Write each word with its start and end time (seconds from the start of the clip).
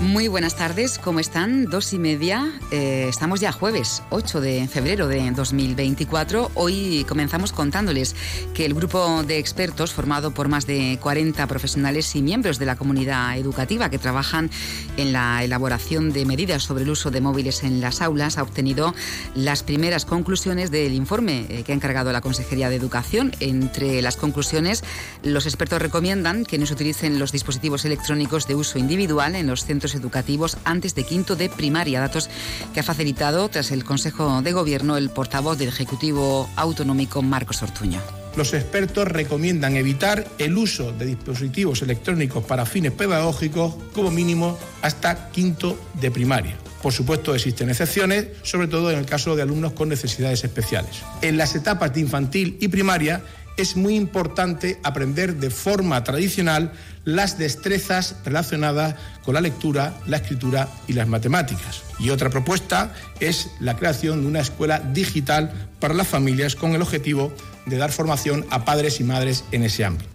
Muy 0.00 0.26
buenas 0.26 0.56
tardes, 0.56 0.98
¿cómo 0.98 1.20
están? 1.20 1.66
Dos 1.66 1.92
y 1.92 2.00
media. 2.00 2.52
Eh, 2.72 3.06
estamos 3.08 3.40
ya 3.40 3.52
jueves 3.52 4.02
8 4.10 4.40
de 4.40 4.66
febrero 4.66 5.06
de 5.06 5.30
2024. 5.30 6.50
Hoy 6.54 7.06
comenzamos 7.08 7.52
contándoles 7.52 8.16
que 8.54 8.66
el 8.66 8.74
grupo 8.74 9.22
de 9.22 9.38
expertos, 9.38 9.92
formado 9.92 10.32
por 10.32 10.48
más 10.48 10.66
de 10.66 10.98
40 11.00 11.46
profesionales 11.46 12.14
y 12.16 12.22
miembros 12.22 12.58
de 12.58 12.66
la 12.66 12.74
comunidad 12.74 13.38
educativa 13.38 13.88
que 13.88 13.98
trabajan 13.98 14.50
en 14.96 15.12
la 15.12 15.44
elaboración 15.44 16.12
de 16.12 16.26
medidas 16.26 16.64
sobre 16.64 16.82
el 16.82 16.90
uso 16.90 17.12
de 17.12 17.20
móviles 17.20 17.62
en 17.62 17.80
las 17.80 18.02
aulas, 18.02 18.36
ha 18.36 18.42
obtenido 18.42 18.94
las 19.36 19.62
primeras 19.62 20.04
conclusiones 20.04 20.72
del 20.72 20.92
informe 20.92 21.46
eh, 21.48 21.62
que 21.62 21.70
ha 21.70 21.74
encargado 21.74 22.10
la 22.12 22.20
Consejería 22.20 22.68
de 22.68 22.76
Educación. 22.76 23.32
Entre 23.38 24.02
las 24.02 24.16
conclusiones, 24.16 24.82
los 25.22 25.46
expertos 25.46 25.80
recomiendan 25.80 26.44
que 26.44 26.58
no 26.58 26.66
se 26.66 26.74
utilicen 26.74 27.20
los 27.20 27.30
dispositivos 27.30 27.84
electrónicos 27.84 28.48
de 28.48 28.56
uso 28.56 28.78
individual 28.78 29.36
en 29.36 29.46
los 29.46 29.64
centros 29.64 29.84
educativos 29.94 30.56
antes 30.64 30.94
de 30.94 31.04
quinto 31.04 31.36
de 31.36 31.48
primaria, 31.48 32.00
datos 32.00 32.30
que 32.72 32.80
ha 32.80 32.84
facilitado 32.84 33.48
tras 33.48 33.70
el 33.70 33.84
Consejo 33.84 34.42
de 34.42 34.52
Gobierno 34.52 34.96
el 34.96 35.10
portavoz 35.10 35.58
del 35.58 35.68
Ejecutivo 35.68 36.48
Autonómico 36.56 37.22
Marcos 37.22 37.62
Ortuño. 37.62 38.00
Los 38.36 38.52
expertos 38.52 39.06
recomiendan 39.06 39.76
evitar 39.76 40.26
el 40.38 40.56
uso 40.56 40.92
de 40.92 41.06
dispositivos 41.06 41.82
electrónicos 41.82 42.44
para 42.44 42.66
fines 42.66 42.92
pedagógicos 42.92 43.74
como 43.92 44.10
mínimo 44.10 44.58
hasta 44.82 45.30
quinto 45.30 45.78
de 46.00 46.10
primaria. 46.10 46.56
Por 46.82 46.92
supuesto, 46.92 47.34
existen 47.34 47.70
excepciones, 47.70 48.26
sobre 48.42 48.68
todo 48.68 48.90
en 48.90 48.98
el 48.98 49.06
caso 49.06 49.36
de 49.36 49.42
alumnos 49.42 49.72
con 49.72 49.88
necesidades 49.88 50.44
especiales. 50.44 51.02
En 51.22 51.36
las 51.36 51.54
etapas 51.54 51.94
de 51.94 52.00
infantil 52.00 52.58
y 52.60 52.68
primaria 52.68 53.22
es 53.56 53.76
muy 53.76 53.94
importante 53.94 54.80
aprender 54.82 55.36
de 55.36 55.50
forma 55.50 56.02
tradicional 56.02 56.72
las 57.04 57.38
destrezas 57.38 58.16
relacionadas 58.24 58.94
con 59.24 59.34
la 59.34 59.40
lectura, 59.40 59.94
la 60.06 60.18
escritura 60.18 60.68
y 60.86 60.94
las 60.94 61.08
matemáticas. 61.08 61.82
Y 61.98 62.10
otra 62.10 62.30
propuesta 62.30 62.92
es 63.20 63.50
la 63.60 63.76
creación 63.76 64.22
de 64.22 64.28
una 64.28 64.40
escuela 64.40 64.80
digital 64.80 65.52
para 65.80 65.94
las 65.94 66.08
familias 66.08 66.56
con 66.56 66.74
el 66.74 66.82
objetivo 66.82 67.32
de 67.66 67.76
dar 67.76 67.92
formación 67.92 68.46
a 68.50 68.64
padres 68.64 69.00
y 69.00 69.04
madres 69.04 69.44
en 69.52 69.64
ese 69.64 69.84
ámbito. 69.84 70.13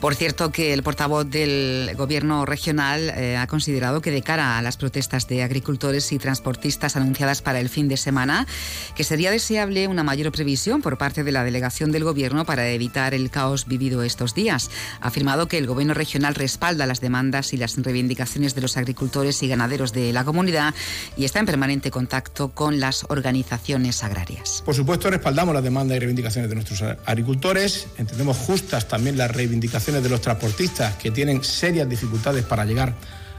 Por 0.00 0.14
cierto, 0.14 0.52
que 0.52 0.74
el 0.74 0.82
portavoz 0.82 1.30
del 1.30 1.92
Gobierno 1.96 2.44
regional 2.44 3.10
eh, 3.16 3.38
ha 3.38 3.46
considerado 3.46 4.02
que 4.02 4.10
de 4.10 4.20
cara 4.20 4.58
a 4.58 4.62
las 4.62 4.76
protestas 4.76 5.26
de 5.28 5.42
agricultores 5.42 6.12
y 6.12 6.18
transportistas 6.18 6.96
anunciadas 6.96 7.40
para 7.40 7.58
el 7.58 7.70
fin 7.70 7.88
de 7.88 7.96
semana, 7.96 8.46
que 8.94 9.04
sería 9.04 9.30
deseable 9.30 9.88
una 9.88 10.02
mayor 10.02 10.30
previsión 10.30 10.82
por 10.82 10.98
parte 10.98 11.24
de 11.24 11.32
la 11.32 11.42
delegación 11.42 11.90
del 11.90 12.04
Gobierno 12.04 12.44
para 12.44 12.68
evitar 12.68 13.14
el 13.14 13.30
caos 13.30 13.66
vivido 13.66 14.02
estos 14.02 14.34
días. 14.34 14.70
Ha 15.00 15.08
afirmado 15.08 15.48
que 15.48 15.56
el 15.56 15.66
Gobierno 15.66 15.94
regional 15.94 16.34
respalda 16.34 16.86
las 16.86 17.00
demandas 17.00 17.54
y 17.54 17.56
las 17.56 17.76
reivindicaciones 17.76 18.54
de 18.54 18.60
los 18.60 18.76
agricultores 18.76 19.42
y 19.42 19.48
ganaderos 19.48 19.92
de 19.92 20.12
la 20.12 20.24
comunidad 20.24 20.74
y 21.16 21.24
está 21.24 21.38
en 21.38 21.46
permanente 21.46 21.90
contacto 21.90 22.50
con 22.50 22.78
las 22.78 23.06
organizaciones 23.08 24.04
agrarias. 24.04 24.62
Por 24.66 24.74
supuesto, 24.74 25.08
respaldamos 25.08 25.54
las 25.54 25.64
demandas 25.64 25.96
y 25.96 26.00
reivindicaciones 26.00 26.50
de 26.50 26.56
nuestros 26.56 26.82
agricultores. 27.06 27.86
Entendemos 27.96 28.36
justas 28.36 28.86
también 28.86 29.16
las 29.16 29.23
reivindicaciones 29.32 30.02
de 30.02 30.08
los 30.08 30.20
transportistas 30.20 30.96
que 30.96 31.10
tienen 31.10 31.42
serias 31.44 31.88
dificultades 31.88 32.44
para 32.44 32.64
llegar 32.64 32.94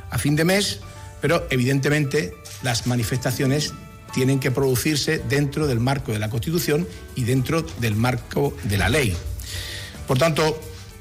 a 0.10 0.18
fin 0.18 0.36
de 0.36 0.46
mes, 0.46 0.80
pero 1.22 1.48
evidentemente 1.50 2.34
las 2.64 2.88
manifestaciones 2.88 3.74
tienen 4.14 4.40
que 4.40 4.52
producirse 4.52 5.22
dentro 5.28 5.68
del 5.68 5.80
marco 5.80 6.14
de 6.14 6.20
la 6.20 6.30
Constitución 6.30 6.88
y 7.16 7.24
dentro 7.24 7.64
del 7.80 7.96
marco 7.96 8.56
de 8.64 8.78
la 8.78 8.90
ley. 8.90 9.16
Por 10.08 10.18
tanto, 10.18 10.60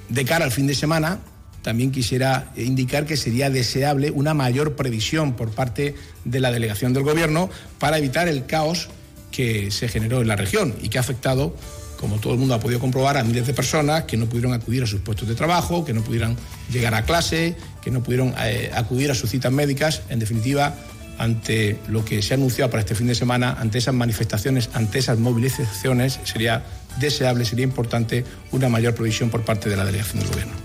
de 0.08 0.24
cara 0.24 0.44
al 0.44 0.50
fin 0.50 0.66
de 0.66 0.74
semana, 0.74 1.20
también 1.62 1.92
quisiera 1.92 2.52
indicar 2.56 3.06
que 3.06 3.16
sería 3.16 3.50
deseable 3.50 4.10
una 4.10 4.34
mayor 4.34 4.76
previsión 4.76 5.34
por 5.34 5.50
parte 5.50 5.94
de 6.24 6.40
la 6.40 6.52
delegación 6.52 6.92
del 6.92 7.04
Gobierno 7.04 7.48
para 7.78 7.98
evitar 7.98 8.28
el 8.28 8.46
caos 8.46 8.88
que 9.30 9.70
se 9.70 9.88
generó 9.88 10.20
en 10.20 10.28
la 10.28 10.36
región 10.36 10.74
y 10.82 10.90
que 10.90 10.98
ha 10.98 11.00
afectado 11.00 11.56
como 11.98 12.18
todo 12.18 12.32
el 12.32 12.38
mundo 12.38 12.54
ha 12.54 12.60
podido 12.60 12.80
comprobar, 12.80 13.16
a 13.16 13.24
miles 13.24 13.46
de 13.46 13.54
personas 13.54 14.04
que 14.04 14.16
no 14.16 14.26
pudieron 14.26 14.52
acudir 14.52 14.82
a 14.82 14.86
sus 14.86 15.00
puestos 15.00 15.28
de 15.28 15.34
trabajo, 15.34 15.84
que 15.84 15.92
no 15.92 16.02
pudieron 16.02 16.36
llegar 16.72 16.94
a 16.94 17.04
clase, 17.04 17.56
que 17.82 17.90
no 17.90 18.02
pudieron 18.02 18.34
eh, 18.38 18.70
acudir 18.74 19.10
a 19.10 19.14
sus 19.14 19.30
citas 19.30 19.52
médicas. 19.52 20.02
En 20.08 20.18
definitiva, 20.18 20.74
ante 21.18 21.78
lo 21.88 22.04
que 22.04 22.22
se 22.22 22.34
ha 22.34 22.36
anunciado 22.36 22.70
para 22.70 22.80
este 22.80 22.94
fin 22.94 23.06
de 23.06 23.14
semana, 23.14 23.56
ante 23.58 23.78
esas 23.78 23.94
manifestaciones, 23.94 24.70
ante 24.74 24.98
esas 24.98 25.18
movilizaciones, 25.18 26.20
sería 26.24 26.64
deseable, 26.98 27.44
sería 27.44 27.64
importante 27.64 28.24
una 28.52 28.68
mayor 28.68 28.94
provisión 28.94 29.30
por 29.30 29.44
parte 29.44 29.68
de 29.68 29.76
la 29.76 29.84
delegación 29.84 30.20
del 30.20 30.28
Gobierno. 30.28 30.63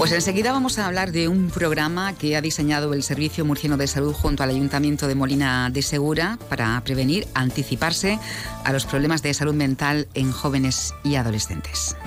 Pues 0.00 0.12
enseguida 0.12 0.50
vamos 0.50 0.78
a 0.78 0.86
hablar 0.86 1.12
de 1.12 1.28
un 1.28 1.50
programa 1.50 2.14
que 2.14 2.34
ha 2.34 2.40
diseñado 2.40 2.94
el 2.94 3.02
Servicio 3.02 3.44
Murciano 3.44 3.76
de 3.76 3.86
Salud 3.86 4.14
junto 4.14 4.42
al 4.42 4.48
Ayuntamiento 4.48 5.06
de 5.06 5.14
Molina 5.14 5.68
de 5.68 5.82
Segura 5.82 6.38
para 6.48 6.80
prevenir, 6.80 7.28
anticiparse 7.34 8.18
a 8.64 8.72
los 8.72 8.86
problemas 8.86 9.20
de 9.20 9.34
salud 9.34 9.52
mental 9.52 10.08
en 10.14 10.32
jóvenes 10.32 10.94
y 11.04 11.16
adolescentes. 11.16 11.98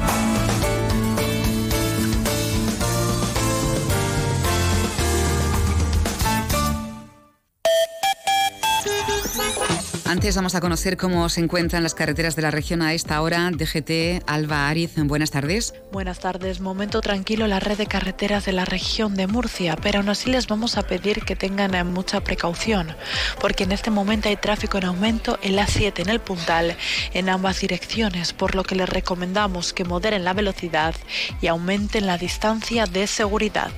Antes 10.23 10.38
vamos 10.38 10.56
a 10.56 10.61
conocer 10.61 10.95
cómo 10.95 11.28
se 11.28 11.41
encuentran 11.41 11.84
las 11.84 11.95
carreteras 11.95 12.38
de 12.38 12.44
la 12.44 12.50
región 12.50 12.81
a 12.81 12.94
esta 12.94 13.22
hora. 13.22 13.51
DGT, 13.51 14.23
Alba 14.25 14.69
Ariz, 14.69 14.91
buenas 14.95 15.31
tardes. 15.31 15.73
Buenas 15.91 16.19
tardes. 16.19 16.61
Momento 16.61 17.01
tranquilo 17.01 17.45
la 17.45 17.59
red 17.59 17.78
de 17.78 17.88
carreteras 17.88 18.45
de 18.45 18.53
la 18.53 18.63
región 18.63 19.16
de 19.16 19.28
Murcia, 19.28 19.75
pero 19.75 20.00
aún 20.00 20.07
así 20.07 20.29
les 20.29 20.47
vamos 20.47 20.78
a 20.78 20.84
pedir 20.84 21.25
que 21.25 21.35
tengan 21.35 21.75
eh, 21.75 21.84
mucha 21.84 22.22
precaución, 22.22 22.95
porque 23.41 23.66
en 23.66 23.73
este 23.73 23.91
momento 23.91 24.29
hay 24.29 24.38
tráfico 24.38 24.78
en 24.78 24.85
aumento 24.85 25.38
en 25.41 25.57
la 25.57 25.67
7 25.67 26.03
en 26.03 26.07
el 26.07 26.22
Puntal 26.22 26.78
en 27.13 27.28
ambas 27.28 27.59
direcciones, 27.59 28.31
por 28.31 28.55
lo 28.55 28.63
que 28.63 28.75
les 28.75 28.88
recomendamos 28.88 29.73
que 29.73 29.84
moderen 29.84 30.23
la 30.23 30.31
velocidad 30.31 30.95
y 31.41 31.47
aumenten 31.47 32.07
la 32.07 32.17
distancia 32.17 32.85
de 32.85 33.07
seguridad. 33.07 33.72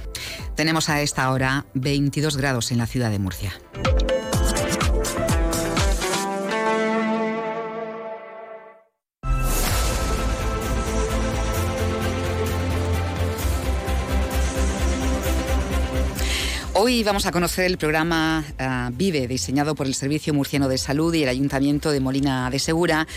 Tenemos 0.54 0.90
a 0.90 1.02
esta 1.02 1.32
hora 1.32 1.66
22 1.74 2.38
grados 2.38 2.72
en 2.72 2.78
la 2.78 2.86
ciudad 2.86 3.10
de 3.10 3.18
Murcia. 3.18 3.52
Hoy 16.78 17.06
vamos 17.06 17.26
a 17.26 17.32
conocer 17.32 17.68
el 17.68 17.78
programa 17.78 18.44
ah, 18.60 18.90
Vive, 18.92 19.28
diseñado 19.28 19.76
por 19.76 19.88
el 19.88 19.96
Servicio 19.96 20.34
Murciano 20.34 20.68
de 20.68 20.78
Salud 20.78 21.14
y 21.14 21.24
el 21.24 21.30
Ayuntamiento 21.30 21.90
de 21.90 22.02
Molina 22.02 22.50
de 22.50 22.60
Segura. 22.60 23.08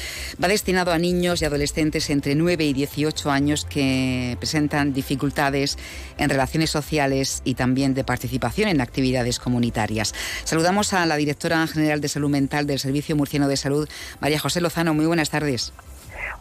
Va 0.40 0.46
destinado 0.46 0.92
a 0.92 0.98
niños 0.98 1.42
y 1.42 1.44
adolescentes 1.44 2.08
entre 2.10 2.36
9 2.36 2.64
y 2.66 2.72
18 2.72 3.28
años 3.32 3.64
que 3.64 4.36
presentan 4.38 4.92
dificultades 4.92 5.76
en 6.18 6.30
relaciones 6.30 6.70
sociales 6.70 7.42
y 7.44 7.56
también 7.56 7.94
de 7.94 8.04
participación 8.04 8.68
en 8.68 8.80
actividades 8.80 9.40
comunitarias. 9.40 10.14
Saludamos 10.44 10.92
a 10.92 11.04
la 11.04 11.16
directora 11.16 11.66
general 11.66 12.00
de 12.00 12.06
Salud 12.06 12.30
Mental 12.30 12.64
del 12.64 12.78
Servicio 12.78 13.16
Murciano 13.16 13.48
de 13.48 13.56
Salud, 13.56 13.88
María 14.20 14.38
José 14.38 14.60
Lozano. 14.60 14.94
Muy 14.94 15.06
buenas 15.06 15.30
tardes. 15.30 15.72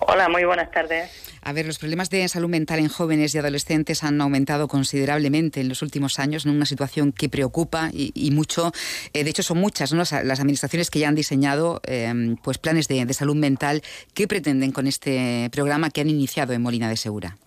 Hola, 0.01 0.29
muy 0.29 0.43
buenas 0.43 0.69
tardes. 0.69 1.09
A 1.47 1.53
ver, 1.53 1.65
los 1.65 1.79
problemas 1.79 2.09
de 2.09 2.27
salud 2.27 2.49
mental 2.49 2.79
en 2.79 2.89
jóvenes 2.89 3.33
y 3.33 3.37
adolescentes 3.37 4.03
han 4.03 4.19
aumentado 4.19 4.67
considerablemente 4.67 5.61
en 5.61 5.69
los 5.69 5.81
últimos 5.81 6.19
años, 6.19 6.45
en 6.45 6.51
una 6.51 6.65
situación 6.65 7.13
que 7.13 7.29
preocupa 7.29 7.89
y, 7.93 8.31
mucho. 8.31 8.73
Eh, 9.13 9.23
de 9.23 9.29
hecho, 9.29 9.43
son 9.43 9.57
muchas 9.57 9.93
las 9.93 10.11
administraciones 10.11 10.89
que 10.89 10.99
ya 10.99 11.07
han 11.07 11.15
diseñado 11.15 11.79
em, 11.85 12.35
pues 12.35 12.57
planes 12.57 12.89
de, 12.89 13.13
salud 13.13 13.37
mental. 13.37 13.81
¿Qué 14.13 14.27
pretenden 14.27 14.73
con 14.73 14.87
este 14.87 15.49
programa 15.53 15.89
que 15.89 16.01
han 16.01 16.09
iniciado 16.09 16.51
en 16.51 16.61
Molina 16.61 16.89
de 16.89 16.97
Segura? 16.97 17.37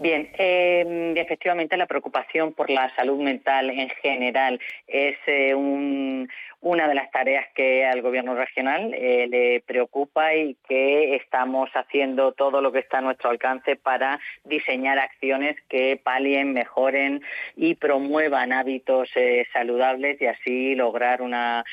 Bien, 0.00 0.30
em, 0.38 1.16
efectivamente 1.18 1.76
la 1.76 1.86
preocupación 1.86 2.54
por 2.54 2.70
la 2.70 2.94
salud 2.96 3.20
mental 3.20 3.68
en 3.68 3.90
general 3.90 4.58
es 4.86 5.16
eh, 5.26 5.54
un, 5.54 6.30
una 6.62 6.88
de 6.88 6.94
las 6.94 7.10
tareas 7.10 7.46
que 7.54 7.84
al 7.84 8.00
Gobierno 8.00 8.34
regional 8.34 8.94
eh, 8.94 9.26
le 9.28 9.60
preocupa 9.60 10.34
y 10.34 10.56
que 10.66 11.14
estamos 11.16 11.68
haciendo 11.74 12.32
todo 12.32 12.62
lo 12.62 12.72
que 12.72 12.78
está 12.78 12.98
a 12.98 13.00
nuestro 13.02 13.28
alcance 13.28 13.76
para 13.76 14.18
diseñar 14.44 14.98
acciones 14.98 15.56
que 15.68 16.00
palien, 16.02 16.54
mejoren 16.54 17.20
y 17.54 17.74
promuevan 17.74 18.52
hábitos 18.52 19.10
eh, 19.14 19.46
saludables 19.52 20.20
y 20.22 20.26
así 20.26 20.74
lograr 20.74 21.20
una 21.20 21.64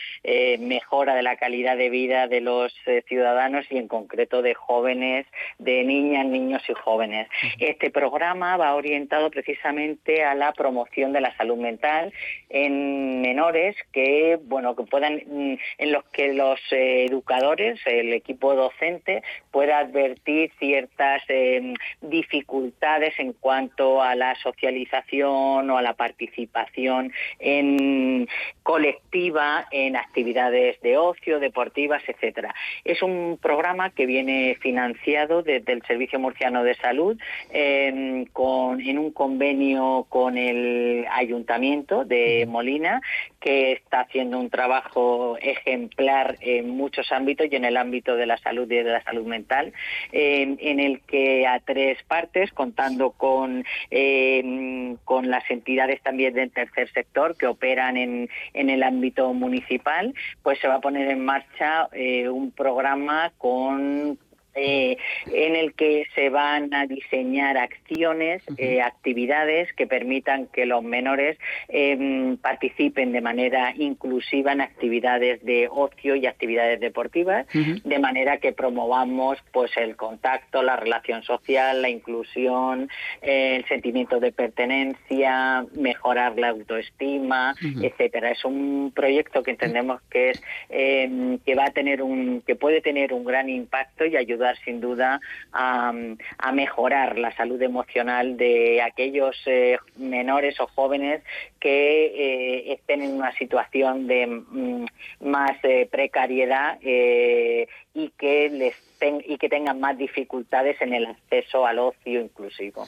mejora 0.60 1.16
de 1.16 1.24
la 1.24 1.38
calidad 1.38 1.78
de 1.78 1.90
vida 1.90 2.28
de 2.28 2.42
los 2.42 2.76
ciudadanos 3.08 3.66
y 3.70 3.78
en 3.78 3.88
concreto 3.88 4.42
de 4.42 4.54
jóvenes, 4.54 5.26
de 5.58 5.84
niñas, 5.84 6.26
niños 6.26 6.62
y 6.68 6.74
jóvenes. 6.74 7.28
Este 7.60 7.90
programa 7.90 8.09
programa 8.10 8.58
va 8.58 8.74
orientado 8.74 9.30
precisamente 9.30 10.24
a 10.24 10.34
la 10.34 10.52
promoción 10.54 11.14
de 11.14 11.22
la 11.22 11.36
salud 11.38 11.58
mental 11.58 12.12
en 12.50 13.22
menores 13.22 13.76
que, 13.92 14.40
bueno, 14.42 14.76
que 14.76 14.84
puedan, 14.84 15.22
mm, 15.28 15.58
en 15.78 15.92
los 15.92 16.04
que 16.06 16.34
los 16.34 16.60
eh, 16.72 17.06
educadores, 17.06 17.80
el 17.86 18.14
equipo 18.14 18.56
docente, 18.56 19.22
pueda 19.52 19.78
advertir 19.78 20.52
ciertas 20.58 21.22
em, 21.28 21.76
dificultades 22.02 23.14
en 23.20 23.34
cuanto 23.34 24.02
a 24.02 24.16
la 24.16 24.34
socialización 24.36 25.70
o 25.70 25.78
a 25.78 25.82
la 25.82 25.94
participación 25.94 27.14
en 27.38 28.28
colectiva 28.64 29.68
en 29.72 29.96
actividades 29.96 30.82
de 30.82 30.98
ocio, 30.98 31.40
deportivas, 31.40 32.02
etcétera. 32.08 32.56
Es 32.84 33.04
un 33.04 33.38
programa 33.42 33.92
que 33.92 34.06
viene 34.08 34.58
financiado 34.60 35.44
desde 35.44 35.74
el 35.74 35.84
Servicio 35.84 36.20
Murciano 36.20 36.64
de 36.64 36.76
Salud 36.76 37.20
em, 37.52 37.99
con, 38.34 38.82
en 38.82 38.98
un 38.98 39.12
convenio 39.12 40.06
con 40.10 40.38
el 40.38 41.06
Ayuntamiento 41.12 42.06
de 42.06 42.46
Molina, 42.48 43.02
que 43.40 43.74
está 43.74 44.02
haciendo 44.02 44.40
un 44.40 44.50
trabajo 44.50 45.38
ejemplar 45.42 46.38
en 46.42 46.70
muchos 46.70 47.12
ámbitos 47.12 47.48
y 47.50 47.56
en 47.56 47.66
el 47.66 47.78
ámbito 47.78 48.16
de 48.16 48.26
la 48.26 48.38
salud 48.38 48.70
y 48.72 48.76
de 48.76 48.84
la 48.84 49.04
salud 49.04 49.26
mental, 49.26 49.74
en 50.12 50.80
el 50.80 51.02
que 51.02 51.48
a 51.48 51.60
tres 51.60 52.02
partes, 52.04 52.52
contando 52.52 53.12
con, 53.12 53.64
em, 53.90 54.98
con 55.06 55.30
las 55.30 55.50
entidades 55.50 56.02
también 56.02 56.34
del 56.34 56.52
tercer 56.52 56.92
sector 56.92 57.38
que 57.38 57.48
operan 57.48 57.98
en, 57.98 58.30
en 58.54 58.70
el 58.70 58.84
ámbito 58.84 59.34
municipal, 59.34 60.14
pues 60.44 60.60
se 60.60 60.68
va 60.68 60.76
a 60.76 60.82
poner 60.82 61.10
en 61.10 61.24
marcha 61.24 61.88
eh, 61.92 62.30
un 62.30 62.52
programa 62.52 63.32
con 63.38 64.18
eh, 64.56 64.98
en 65.32 65.56
el 65.56 65.74
que 65.74 66.06
se 66.16 66.30
van 66.30 66.74
a 66.74 66.88
diseñar 66.88 67.58
acciones, 67.58 68.42
eh, 68.58 68.82
actividades 68.82 69.72
que 69.74 69.86
permitan 69.86 70.48
que 70.48 70.66
los 70.66 70.84
menores 70.84 71.38
em, 71.68 72.38
participen 72.38 73.12
de 73.12 73.22
manera 73.22 73.74
inclusiva 73.78 74.52
en 74.52 74.62
actividades 74.62 75.44
de 75.46 75.68
ocio 75.70 76.16
y 76.16 76.26
actividades 76.26 76.80
deportivas, 76.80 77.46
de 77.54 78.00
manera 78.00 78.38
que 78.38 78.52
promovamos 78.52 79.38
pues 79.52 79.72
el 79.78 79.96
contacto, 79.96 80.64
la 80.64 80.76
relación 80.76 81.24
social, 81.24 81.82
la 81.82 81.90
inclusión, 81.90 82.90
el 83.22 83.66
sentimiento 83.66 84.20
de 84.20 84.32
pertenencia, 84.32 85.66
mejorar 85.76 86.38
la 86.38 86.50
autoestima, 86.50 87.54
etcétera. 87.82 88.32
Es 88.32 88.44
un 88.46 88.92
proyecto 88.96 89.44
que 89.44 89.52
entendemos 89.52 90.02
que 90.10 90.32
es 90.32 90.44
em, 90.70 91.38
que 91.40 91.56
va 91.56 91.66
a 91.66 91.72
tener 91.72 92.02
un 92.02 92.42
que 92.46 92.56
puede 92.56 92.82
tener 92.82 93.14
un 93.14 93.24
gran 93.24 93.50
impacto 93.50 94.06
y 94.06 94.18
ayudar 94.18 94.39
sin 94.64 94.82
duda 94.82 95.20
a, 95.52 95.92
mejorar 96.54 97.18
la 97.18 97.36
salud 97.36 97.62
emocional 97.62 98.36
de 98.36 98.82
aquellos 98.82 99.36
eh, 99.46 99.78
menores 99.98 100.60
o 100.60 100.68
jóvenes 100.68 101.22
que 101.60 102.06
eh, 102.06 102.74
estén 102.74 103.02
en 103.02 103.14
una 103.14 103.32
situación 103.34 104.08
de 104.08 104.28
mm, 104.28 104.86
más 105.22 105.58
eh, 105.64 105.88
precariedad 105.90 106.80
y 106.82 108.10
que 108.18 108.50
les 108.50 108.89
y 109.02 109.38
que 109.38 109.50
tengan 109.50 109.80
más 109.80 109.98
dificultades 109.98 110.82
en 110.82 110.94
el 110.94 111.06
acceso 111.06 111.66
al 111.66 111.80
ocio 111.80 112.22
inclusivo. 112.22 112.88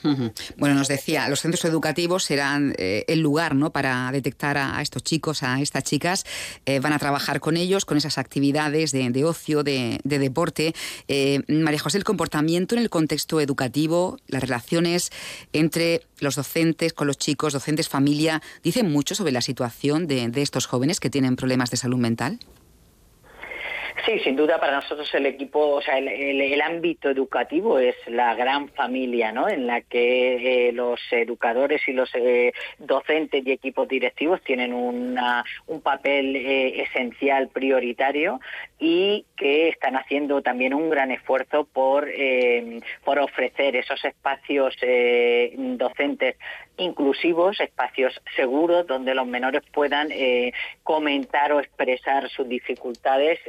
Bueno, 0.57 0.75
nos 0.75 0.87
decía, 0.87 1.27
los 1.29 1.41
centros 1.41 1.63
educativos 1.65 2.23
serán 2.23 2.73
eh, 2.77 3.05
el 3.07 3.21
lugar 3.21 3.55
¿no? 3.55 3.71
para 3.71 4.11
detectar 4.11 4.57
a, 4.57 4.81
estos 4.81 5.03
chicos, 5.03 5.43
a 5.43 5.61
estas 5.61 5.83
chicas. 5.83 6.25
Eh, 6.65 6.79
van 6.79 6.93
a 6.93 6.99
trabajar 6.99 7.39
con 7.39 7.55
ellos, 7.55 7.85
con 7.85 7.97
esas 7.97 8.17
actividades 8.17 8.91
de, 8.91 9.23
ocio, 9.23 9.63
de, 9.63 9.99
deporte. 10.03 10.73
Eh, 11.07 11.41
María 11.47 11.79
José, 11.79 11.97
el 11.97 12.03
comportamiento 12.03 12.75
en 12.75 12.81
el 12.81 12.89
contexto 12.89 13.39
educativo, 13.39 14.17
las 14.27 14.41
relaciones 14.41 15.11
entre 15.53 16.01
los 16.19 16.35
docentes 16.35 16.93
con 16.93 17.07
los 17.07 17.17
chicos, 17.17 17.53
docentes, 17.53 17.89
familia, 17.89 18.41
dicen 18.63 18.91
mucho 18.91 19.15
sobre 19.15 19.31
la 19.31 19.41
situación 19.41 20.07
de 20.07 20.29
estos 20.41 20.65
jóvenes 20.65 20.99
que 20.99 21.09
tienen 21.09 21.35
problemas 21.35 21.71
de 21.71 21.77
salud 21.77 21.97
mental. 21.97 22.39
Sí, 24.05 24.19
sin 24.19 24.35
duda 24.35 24.59
para 24.59 24.77
nosotros 24.77 25.13
el 25.13 25.25
equipo, 25.27 25.75
o 25.75 25.81
sea, 25.81 25.97
el, 25.97 26.61
ámbito 26.61 27.09
educativo 27.09 27.77
es 27.79 27.95
la 28.07 28.33
gran 28.35 28.69
familia, 28.69 29.31
¿no? 29.31 29.49
En 29.49 29.67
la 29.67 29.81
que 29.81 30.67
eh, 30.67 30.71
los 30.71 30.99
educadores 31.11 31.81
y 31.87 31.93
los 31.93 32.09
eh, 32.15 32.53
docentes 32.79 33.45
y 33.45 33.51
equipos 33.51 33.87
directivos 33.87 34.41
tienen 34.43 34.73
una, 34.73 35.43
un 35.67 35.81
papel 35.81 36.35
eh, 36.35 36.81
esencial, 36.83 37.49
prioritario 37.49 38.39
y 38.79 39.25
que 39.35 39.69
están 39.69 39.95
haciendo 39.95 40.41
también 40.41 40.73
un 40.73 40.89
gran 40.89 41.11
esfuerzo 41.11 41.65
por, 41.65 42.09
por 43.03 43.19
ofrecer 43.19 43.75
esos 43.75 44.03
espacios 44.03 44.75
docentes 45.55 46.35
inclusivos, 46.77 47.59
espacios 47.59 48.19
seguros 48.35 48.87
donde 48.87 49.13
los 49.13 49.27
menores 49.27 49.61
puedan 49.73 50.09
comentar 50.83 51.51
o 51.53 51.59
expresar 51.59 52.29
sus 52.29 52.47
dificultades 52.47 53.39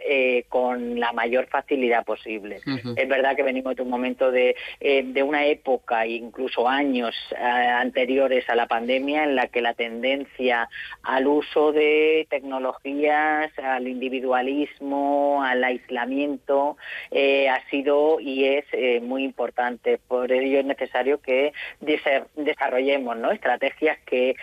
con 0.48 0.98
la 1.00 1.12
mayor 1.12 1.46
facilidad 1.46 2.04
posible. 2.04 2.60
Es 2.96 3.08
verdad 3.08 3.36
que 3.36 3.42
venimos 3.42 3.76
de 3.76 3.82
un 3.82 3.90
momento 3.90 4.30
de, 4.30 4.56
eh, 4.80 5.02
de 5.04 5.22
una 5.22 5.44
época, 5.46 6.06
incluso 6.06 6.69
años 6.69 7.14
eh, 7.32 7.36
anteriores 7.42 8.48
a 8.48 8.54
la 8.54 8.66
pandemia, 8.66 9.24
en 9.24 9.36
la 9.36 9.48
que 9.48 9.60
la 9.60 9.74
tendencia 9.74 10.69
al 11.02 11.26
uso 11.26 11.72
de 11.72 12.26
tecnologías, 12.30 13.50
al 13.58 13.88
individualismo, 13.88 15.42
al 15.42 15.62
aislamiento, 15.64 16.76
eh, 17.10 17.48
ha 17.48 17.69
sido 17.69 18.20
y 18.20 18.44
es 18.44 18.64
muy 19.02 19.24
importante. 19.24 19.98
Por 19.98 20.32
ello 20.32 20.60
es 20.60 20.64
necesario 20.64 21.20
que 21.20 21.52
desarrollemos 21.80 23.12
estrategias 23.32 23.99
que 24.06 24.35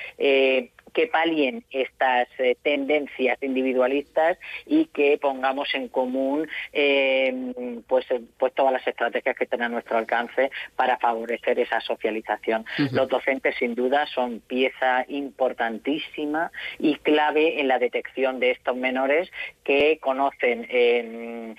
que 0.94 1.08
palien 1.08 1.64
estas 1.72 2.28
eh, 2.38 2.56
tendencias 2.62 3.38
individualistas 3.42 4.38
y 4.66 4.86
que 4.86 5.18
pongamos 5.18 5.74
en 5.74 5.88
común 5.88 6.48
eh, 6.74 7.82
pues, 7.88 8.06
eh, 8.12 8.22
pues 8.38 8.54
todas 8.54 8.74
las 8.74 8.86
estrategias 8.88 9.36
que 9.36 9.44
estén 9.44 9.62
a 9.62 9.70
nuestro 9.70 9.98
alcance 9.98 10.52
para 10.76 10.98
favorecer 10.98 11.60
esa 11.60 11.82
socialización. 11.82 12.66
Los 12.92 13.10
docentes 13.10 13.56
sin 13.58 13.76
duda 13.76 14.06
son 14.08 14.40
pieza 14.40 15.06
importantísima 15.08 16.52
y 16.78 16.96
clave 16.96 17.60
en 17.60 17.68
la 17.68 17.80
detección 17.80 18.40
de 18.40 18.52
estos 18.52 18.76
menores 18.76 19.30
que 19.64 20.00
conocen 20.00 21.56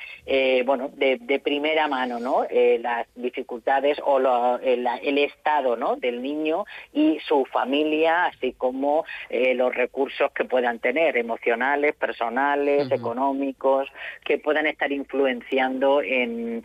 bueno 0.65 0.91
de, 0.94 1.41
primera 1.43 1.89
mano 1.89 2.19
¿no? 2.19 2.46
las 2.81 3.06
dificultades 3.15 3.99
o 4.05 4.19
el, 4.63 5.19
estado 5.19 5.77
¿no? 5.77 5.96
del 5.96 6.22
niño 6.22 6.65
y 6.93 7.19
su 7.27 7.44
familia 7.46 8.27
así 8.27 8.53
como 8.53 9.05
eh, 9.29 9.55
los 9.55 9.74
recursos 9.74 10.31
que 10.32 10.44
puedan 10.44 10.79
tener, 10.79 11.17
emocionales, 11.17 11.94
personales, 11.94 12.91
económicos, 12.91 13.89
que 14.24 14.39
puedan 14.39 14.67
estar 14.67 14.91
influenciando 14.93 16.03
en, 16.03 16.62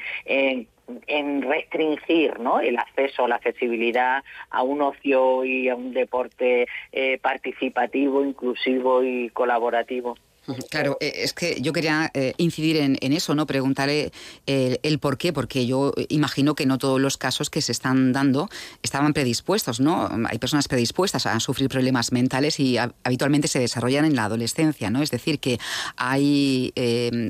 restringir 1.41 2.39
¿no? 2.39 2.59
el 2.59 2.77
acceso, 2.77 3.27
la 3.27 3.35
accesibilidad 3.35 4.23
a 4.51 4.63
un 4.63 4.81
ocio 4.81 5.43
y 5.43 5.69
a 5.69 5.75
un 5.75 5.93
deporte 5.93 6.67
eh, 6.91 7.17
participativo, 7.17 8.23
inclusivo 8.23 9.03
y 9.03 9.29
colaborativo. 9.29 10.15
Claro, 10.69 10.97
eh, 10.99 11.13
es 11.17 11.33
que 11.33 11.59
yo 11.61 11.73
quería 11.73 12.11
eh, 12.13 12.33
incidir 12.37 12.77
en, 12.77 12.97
eso, 13.13 13.35
¿no? 13.35 13.45
Preguntarle 13.45 14.11
eh, 14.47 14.79
el, 14.83 14.99
por 14.99 15.17
qué, 15.17 15.33
porque 15.33 15.65
yo 15.65 15.93
imagino 16.09 16.55
que 16.55 16.65
no 16.65 16.77
todos 16.77 16.99
los 16.99 17.17
casos 17.17 17.49
que 17.49 17.61
se 17.61 17.71
están 17.71 18.13
dando 18.13 18.49
estaban 18.83 19.13
predispuestos, 19.13 19.79
¿no? 19.79 20.09
Hay 20.27 20.37
personas 20.37 20.67
predispuestas 20.67 21.25
a 21.25 21.39
sufrir 21.39 21.69
problemas 21.69 22.11
mentales 22.11 22.59
y 22.59 22.77
habitualmente 22.77 23.47
se 23.47 23.59
desarrollan 23.59 24.05
en 24.05 24.15
la 24.15 24.25
adolescencia, 24.25 24.89
¿no? 24.89 25.01
Es 25.01 25.11
decir, 25.11 25.39
que 25.39 25.59
hay 25.95 26.73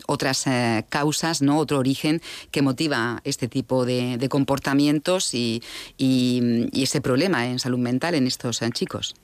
otras 0.07 0.45
causas, 0.89 1.41
¿no? 1.41 1.59
Otro 1.59 1.79
origen 1.79 2.21
que 2.51 2.61
motiva 2.61 3.21
este 3.23 3.47
tipo 3.47 3.85
de, 3.85 4.27
comportamientos 4.29 5.33
y, 5.33 5.61
ese 6.73 7.01
problema 7.01 7.47
en 7.47 7.59
salud 7.59 7.79
mental 7.79 8.15
en 8.15 8.27
estos 8.27 8.61
chicos. 8.73 9.15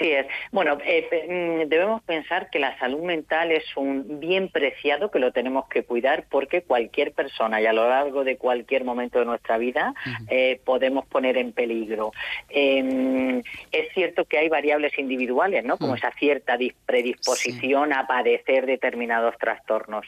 Así 0.00 0.12
es. 0.12 0.26
Bueno, 0.50 0.78
eh, 0.82 1.26
mm, 1.28 1.68
debemos 1.68 2.02
pensar 2.02 2.48
que 2.48 2.58
la 2.58 2.78
salud 2.78 3.02
mental 3.02 3.52
es 3.52 3.64
un 3.76 4.18
bien 4.18 4.48
preciado 4.48 5.10
que 5.10 5.18
lo 5.18 5.30
tenemos 5.30 5.68
que 5.68 5.84
cuidar 5.84 6.24
porque 6.30 6.62
cualquier 6.62 7.12
persona 7.12 7.60
y 7.60 7.66
a 7.66 7.74
lo 7.74 7.86
largo 7.86 8.24
de 8.24 8.38
cualquier 8.38 8.84
momento 8.84 9.18
de 9.18 9.26
nuestra 9.26 9.58
vida 9.58 9.92
eh, 10.30 10.58
podemos 10.64 11.04
poner 11.04 11.36
en 11.36 11.52
peligro. 11.52 12.12
Em, 12.48 13.42
es 13.72 13.92
cierto 13.92 14.24
que 14.24 14.38
hay 14.38 14.48
variables 14.48 14.98
individuales, 14.98 15.64
¿no? 15.64 15.76
Como 15.76 15.96
esa 15.96 16.12
cierta 16.12 16.56
predisposición 16.86 17.92
a 17.92 18.06
padecer 18.06 18.64
determinados 18.64 19.36
trastornos 19.36 20.06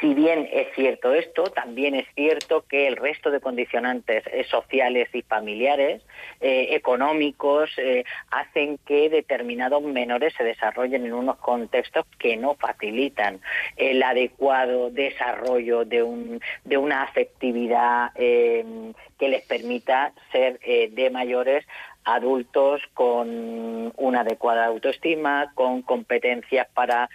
si 0.00 0.14
bien 0.14 0.48
es 0.52 0.68
cierto 0.74 1.14
esto, 1.14 1.44
también 1.44 1.94
es 1.94 2.06
cierto 2.14 2.64
que 2.68 2.88
el 2.88 2.96
resto 2.96 3.30
de 3.30 3.40
condicionantes 3.40 4.24
eh, 4.26 4.44
sociales 4.44 5.08
y 5.12 5.22
familiares, 5.22 6.02
eh, 6.40 6.68
económicos, 6.70 7.70
eh, 7.76 8.04
hacen 8.30 8.78
que 8.86 9.08
determinados 9.08 9.82
menores 9.82 10.34
se 10.36 10.44
desarrollen 10.44 11.06
en 11.06 11.12
unos 11.12 11.36
contextos 11.38 12.06
que 12.18 12.36
no 12.36 12.54
facilitan 12.54 13.40
el 13.76 14.02
adecuado 14.02 14.90
desarrollo 14.90 15.84
de, 15.84 16.02
un, 16.02 16.40
de 16.64 16.76
una 16.76 17.02
afectividad 17.02 18.12
que 18.14 19.28
les 19.28 19.42
permita 19.46 20.12
ser 20.32 20.58
de 20.58 21.10
mayores 21.10 21.64
adultos 22.04 22.82
con 22.94 23.92
una 23.96 24.20
adecuada 24.20 24.66
autoestima, 24.66 25.52
con 25.54 25.82
competencias 25.82 26.68
para 26.74 27.08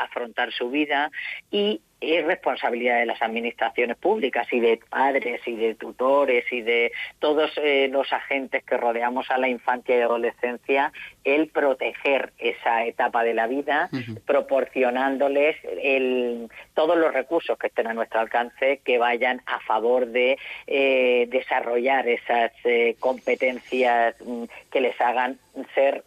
afrontar 0.00 0.52
su 0.52 0.70
vida 0.70 1.10
y 1.50 1.80
es 2.00 2.24
responsabilidad 2.24 2.98
de 2.98 3.06
las 3.06 3.20
administraciones 3.22 3.96
públicas 3.96 4.46
y 4.52 4.60
de 4.60 4.80
padres 4.88 5.40
y 5.46 5.56
de 5.56 5.74
tutores 5.74 6.44
y 6.52 6.62
de 6.62 6.92
todos 7.18 7.50
eh, 7.56 7.88
los 7.90 8.12
agentes 8.12 8.62
que 8.64 8.76
rodeamos 8.76 9.30
a 9.30 9.38
la 9.38 9.48
infancia 9.48 9.98
y 9.98 10.00
adolescencia 10.00 10.92
el 11.24 11.48
proteger 11.48 12.32
esa 12.38 12.86
etapa 12.86 13.22
de 13.22 13.34
la 13.34 13.46
vida, 13.46 13.90
proporcionándoles 14.24 15.56
el, 15.82 16.48
todos 16.74 16.96
los 16.96 17.12
recursos 17.12 17.58
que 17.58 17.66
estén 17.66 17.86
a 17.86 17.94
nuestro 17.94 18.20
alcance 18.20 18.80
que 18.82 18.98
vayan 18.98 19.42
a 19.46 19.60
favor 19.60 20.06
de 20.06 20.38
eh, 20.66 21.26
desarrollar 21.28 22.08
esas 22.08 22.52
eh, 22.64 22.96
competencias 22.98 24.14
mm, 24.24 24.44
que 24.70 24.80
les 24.80 25.00
hagan 25.00 25.38
ser 25.74 26.04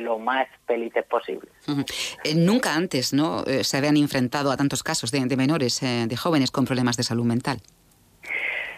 lo 0.00 0.18
más 0.18 0.46
felices 0.66 1.04
posible. 1.04 1.48
nunca 2.36 2.74
antes 2.74 3.12
¿no? 3.12 3.44
se 3.62 3.76
habían 3.76 3.96
enfrentado 3.96 4.50
a 4.50 4.56
tantos 4.56 4.82
casos 4.82 5.10
de 5.10 5.36
menores, 5.36 5.82
eh, 5.82 6.06
de 6.08 6.16
jóvenes 6.16 6.50
con 6.50 6.64
problemas 6.64 6.96
de 6.96 7.02
salud 7.02 7.24
mental. 7.24 7.58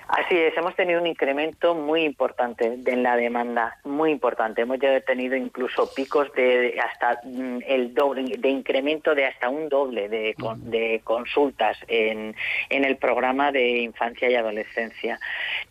Así 0.08 0.36
es, 0.36 0.56
hemos 0.56 0.76
tenido 0.76 1.00
un 1.00 1.06
incremento 1.08 1.74
muy 1.74 2.04
importante 2.04 2.78
en 2.86 3.02
la 3.02 3.16
demanda, 3.16 3.76
muy 3.82 4.12
importante. 4.12 4.62
Hemos 4.62 4.78
ya 4.78 5.00
tenido 5.00 5.34
incluso 5.34 5.92
picos 5.92 6.32
de 6.34 6.78
hasta 6.80 7.20
mm, 7.24 7.58
el 7.66 7.92
doble, 7.92 8.36
de 8.38 8.48
incremento 8.48 9.16
de 9.16 9.26
hasta 9.26 9.48
un 9.48 9.68
doble 9.68 10.08
de, 10.08 10.36
de 10.58 11.00
consultas 11.02 11.76
en, 11.88 12.36
en, 12.70 12.84
el 12.84 12.98
programa 12.98 13.50
de 13.50 13.78
infancia 13.78 14.30
y 14.30 14.36
adolescencia. 14.36 15.18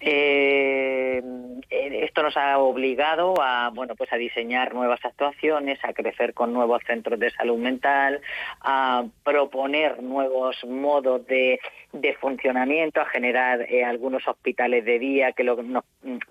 Eh, 0.02 1.24
esto 1.70 2.22
nos 2.22 2.36
ha 2.36 2.58
obligado 2.58 3.36
a, 3.42 3.70
bueno, 3.70 3.96
pues 3.96 4.12
a 4.12 4.18
diseñar 4.18 4.74
nuevas 4.74 5.04
actuaciones, 5.06 5.80
a 5.84 5.94
crecer 5.94 6.34
con 6.34 6.52
nuevos 6.52 6.82
centros 6.86 7.20
de 7.20 7.32
salud 7.32 7.58
mental, 7.58 8.20
a 8.60 9.06
proponer 9.24 10.04
nuevos 10.04 10.62
modos 10.66 11.26
de, 11.26 11.58
de 11.94 12.14
funcionamiento, 12.16 13.00
a 13.00 13.06
generar 13.06 13.62
eh, 13.72 13.86
algunos 13.86 14.25
hospitales 14.28 14.86
de 14.86 15.00
día 15.00 15.32
que 15.32 15.44
nos 15.44 15.84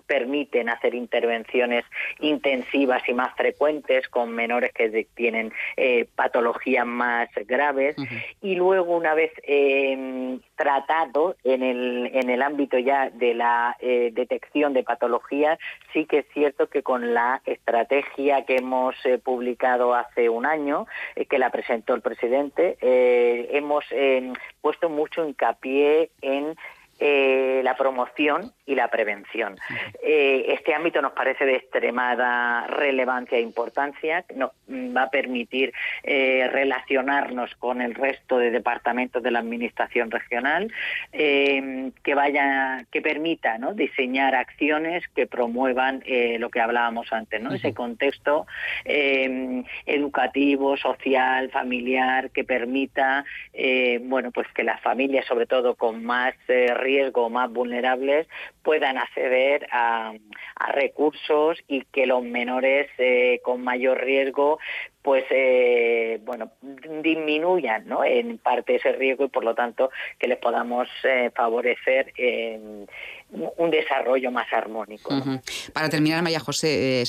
permiten 0.07 0.69
hacer 0.69 0.95
intervenciones 0.95 1.85
intensivas 2.19 3.07
y 3.07 3.13
más 3.13 3.35
frecuentes 3.35 4.07
con 4.09 4.31
menores 4.31 4.71
que 4.73 5.07
tienen 5.15 5.51
eh, 5.77 6.07
patologías 6.15 6.85
más 6.85 7.29
graves. 7.47 7.95
Y 8.41 8.55
luego 8.55 8.95
una 8.95 9.13
vez 9.13 9.31
em, 9.43 10.39
tratado 10.55 11.35
en 11.43 11.63
el, 11.63 12.11
en 12.13 12.29
el 12.29 12.41
ámbito 12.41 12.77
ya 12.77 13.09
de 13.09 13.33
la 13.33 13.75
eh, 13.79 14.11
detección 14.13 14.73
de 14.73 14.83
patologías, 14.83 15.59
sí 15.93 16.05
que 16.05 16.19
es 16.19 16.25
cierto 16.33 16.67
que 16.67 16.83
con 16.83 17.13
la 17.13 17.41
estrategia 17.45 18.45
que 18.45 18.57
hemos 18.57 18.95
eh, 19.05 19.17
publicado 19.17 19.93
hace 19.93 20.29
un 20.29 20.45
año, 20.45 20.87
que 21.29 21.39
la 21.39 21.49
presentó 21.49 21.93
el 21.93 22.01
presidente, 22.01 22.77
hemos 22.81 23.85
em, 23.91 24.33
puesto 24.61 24.89
mucho 24.89 25.27
hincapié 25.27 26.09
en 26.21 26.55
eh, 26.99 27.61
la 27.63 27.75
promoción 27.75 28.53
y 28.65 28.75
la 28.75 28.87
prevención. 28.87 29.57
Eh, 30.01 30.45
este 30.49 30.73
ámbito 30.73 31.01
nos 31.01 31.13
parece 31.13 31.45
de 31.45 31.55
extremada 31.55 32.65
relevancia 32.67 33.37
e 33.37 33.41
importancia, 33.41 34.25
nos 34.35 34.51
va 34.69 35.03
a 35.03 35.09
permitir 35.09 35.71
eh, 36.03 36.49
relacionarnos 36.51 37.55
con 37.55 37.81
el 37.81 37.93
resto 37.93 38.37
de 38.37 38.51
departamentos 38.51 39.21
de 39.21 39.31
la 39.31 39.39
administración 39.39 40.09
regional, 40.09 40.71
que 41.11 42.15
vaya, 42.15 42.85
que 42.91 43.01
permita 43.01 43.57
¿no? 43.57 43.73
diseñar 43.73 44.35
acciones 44.35 45.03
que 45.15 45.27
promuevan 45.27 46.03
lo 46.39 46.49
que 46.49 46.59
hablábamos 46.59 47.11
antes, 47.11 47.41
¿no? 47.41 47.53
ese 47.53 47.73
contexto 47.73 48.45
educativo, 48.85 50.77
social, 50.77 51.49
familiar, 51.51 52.31
que 52.31 52.43
permita 52.43 53.25
bueno 54.01 54.31
pues 54.31 54.47
que 54.53 54.63
las 54.63 54.81
familias, 54.81 55.25
sobre 55.25 55.45
todo 55.45 55.75
con 55.75 56.03
más 56.03 56.33
riesgo, 56.47 57.29
más 57.29 57.51
vulnerables, 57.51 58.27
puedan 58.65 58.97
acceder 58.97 59.67
a, 59.71 60.13
recursos 60.73 61.59
y 61.67 61.83
que 61.93 62.07
los 62.07 62.23
menores 62.23 62.89
eh, 62.97 63.39
con 63.43 63.61
mayor 63.63 64.03
riesgo 64.03 64.57
pues 65.03 65.23
eh, 65.29 66.19
bueno 66.25 66.51
disminuyan 67.01 67.87
¿no? 67.87 68.03
en 68.03 68.39
parte 68.39 68.75
ese 68.75 68.91
riesgo 68.93 69.25
y 69.25 69.29
por 69.29 69.43
lo 69.43 69.53
tanto 69.53 69.91
que 70.17 70.27
les 70.27 70.39
podamos 70.39 70.89
eh, 71.03 71.29
favorecer 71.35 72.11
un 73.57 73.71
desarrollo 73.71 74.31
más 74.31 74.51
armónico. 74.51 75.11
Para 75.73 75.89
terminar, 75.89 76.21
María 76.23 76.39
José, 76.39 77.03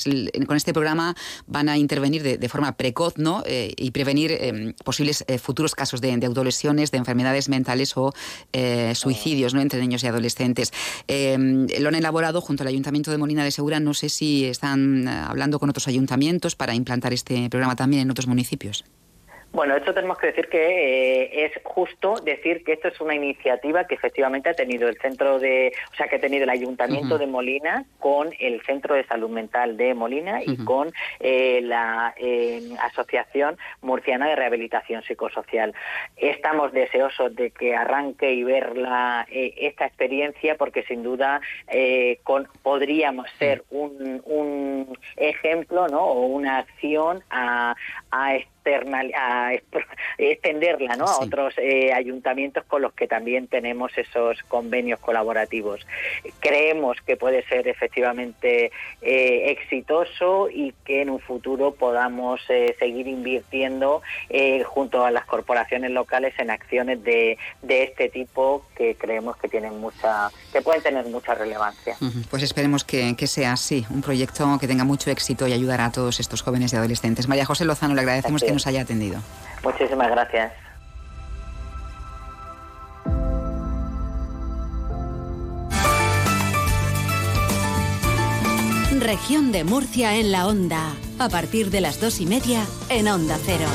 con 0.45 0.57
este 0.57 0.73
programa 0.73 1.15
van 1.45 1.69
a 1.69 1.77
intervenir 1.77 2.23
de, 2.23 2.49
forma 2.49 2.77
precoz 2.77 3.17
¿no? 3.17 3.43
Eh, 3.45 3.73
y 3.75 3.91
prevenir 3.91 4.31
em, 4.31 4.73
posibles 4.83 5.25
futuros 5.41 5.75
casos 5.75 6.01
de, 6.01 6.13
autolesiones, 6.25 6.91
de 6.91 6.97
enfermedades 6.97 7.49
mentales 7.49 7.95
o 7.97 8.13
suicidios 8.93 9.53
¿no? 9.53 9.61
entre 9.61 9.79
niños 9.79 10.03
y 10.03 10.07
adolescentes. 10.07 10.71
Em, 11.07 11.67
lo 11.79 11.89
han 11.89 11.95
elaborado 11.95 12.41
junto 12.41 12.63
al 12.63 12.67
Ayuntamiento 12.67 13.11
de 13.11 13.17
Molina 13.17 13.43
de 13.43 13.51
Segura. 13.51 13.79
No 13.79 13.93
sé 13.93 14.09
si 14.09 14.45
están 14.45 15.07
hablando 15.07 15.59
con 15.59 15.69
otros 15.69 15.87
ayuntamientos 15.87 16.55
para 16.55 16.75
implantar 16.75 17.13
este 17.13 17.49
programa 17.49 17.75
también 17.75 18.03
en 18.03 18.11
otros 18.11 18.27
municipios. 18.27 18.85
Bueno, 19.53 19.75
esto 19.75 19.93
tenemos 19.93 20.17
que 20.17 20.27
decir 20.27 20.49
que 20.49 21.23
eh, 21.23 21.45
es 21.45 21.51
justo 21.63 22.15
decir 22.23 22.63
que 22.63 22.73
esto 22.73 22.89
es 22.89 23.01
una 23.01 23.15
iniciativa 23.15 23.87
que 23.87 23.95
efectivamente 23.95 24.49
ha 24.49 24.53
tenido 24.53 24.87
el 24.87 24.97
centro 24.97 25.39
de, 25.39 25.73
o 25.91 25.95
sea, 25.95 26.07
que 26.07 26.17
ha 26.17 26.19
tenido 26.19 26.43
el 26.43 26.49
Ayuntamiento 26.49 27.17
de 27.17 27.27
Molina 27.27 27.85
con 27.99 28.29
el 28.39 28.61
Centro 28.63 28.93
de 28.93 29.05
Salud 29.05 29.29
Mental 29.29 29.77
de 29.77 29.93
Molina 29.93 30.43
y 30.43 30.57
con 30.63 30.91
eh, 31.19 31.61
la 31.63 32.13
eh, 32.17 32.61
Asociación 32.81 33.57
Murciana 33.81 34.27
de 34.27 34.35
Rehabilitación 34.35 35.01
Psicosocial. 35.03 35.73
Estamos 36.17 36.71
deseosos 36.73 37.35
de 37.35 37.51
que 37.51 37.75
arranque 37.75 38.31
y 38.31 38.43
ver 38.43 38.77
la, 38.77 39.25
esta 39.29 39.85
experiencia 39.85 40.55
porque 40.55 40.83
sin 40.83 41.03
duda 41.03 41.41
con, 42.23 42.47
podríamos 42.61 43.27
ser 43.39 43.63
un, 43.69 44.21
un 44.25 44.97
ejemplo, 45.15 45.87
¿no? 45.87 46.03
O 46.03 46.27
una 46.27 46.59
acción 46.59 47.23
a, 47.29 47.75
a 48.11 48.35
a 49.15 49.51
extenderla 50.17 50.95
¿no? 50.95 51.05
a 51.05 51.19
otros 51.19 51.53
eh, 51.57 51.91
ayuntamientos 51.93 52.63
con 52.65 52.81
los 52.81 52.93
que 52.93 53.07
también 53.07 53.47
tenemos 53.47 53.97
esos 53.97 54.41
convenios 54.47 54.99
colaborativos. 54.99 55.85
Creemos 56.39 56.97
que 57.01 57.17
puede 57.17 57.43
ser 57.47 57.67
efectivamente 57.67 58.71
eh, 59.01 59.51
exitoso 59.51 60.49
y 60.49 60.73
que 60.85 61.01
en 61.01 61.09
un 61.09 61.19
futuro 61.19 61.73
podamos 61.73 62.41
eh, 62.49 62.75
seguir 62.79 63.07
invirtiendo 63.07 64.01
junto 64.65 65.05
a 65.05 65.11
las 65.11 65.25
corporaciones 65.25 65.91
locales 65.91 66.33
en 66.37 66.49
acciones 66.49 67.03
de, 67.03 67.37
de 67.61 67.83
este 67.83 68.09
tipo 68.09 68.65
que 68.75 68.95
creemos 68.95 69.37
que 69.37 69.47
tienen 69.47 69.79
mucha 69.79 70.29
que 70.51 70.61
pueden 70.61 70.81
tener 70.81 71.05
mucha 71.05 71.33
relevancia. 71.33 71.95
Pues 72.29 72.43
esperemos 72.43 72.83
que, 72.83 73.15
que 73.15 73.27
sea 73.27 73.53
así, 73.53 73.85
un 73.89 74.01
proyecto 74.01 74.57
que 74.59 74.67
tenga 74.67 74.83
mucho 74.83 75.09
éxito 75.11 75.47
y 75.47 75.53
ayudará 75.53 75.85
a 75.85 75.91
todos 75.91 76.19
estos 76.19 76.41
jóvenes 76.41 76.73
y 76.73 76.75
adolescentes. 76.75 77.27
María 77.27 77.45
José 77.45 77.65
Lozano, 77.65 77.95
le 77.95 78.01
agradecemos 78.01 78.43
que 78.43 78.51
nos 78.57 78.65
haya 78.65 78.81
atendido. 78.81 79.19
Muchísimas 79.63 80.09
gracias. 80.09 80.51
Región 88.99 89.51
de 89.51 89.63
Murcia 89.63 90.15
en 90.15 90.31
la 90.31 90.47
onda. 90.47 90.91
A 91.19 91.29
partir 91.29 91.69
de 91.69 91.81
las 91.81 92.01
dos 92.01 92.19
y 92.19 92.25
media 92.25 92.65
en 92.89 93.07
Onda 93.07 93.37
Cero. 93.45 93.67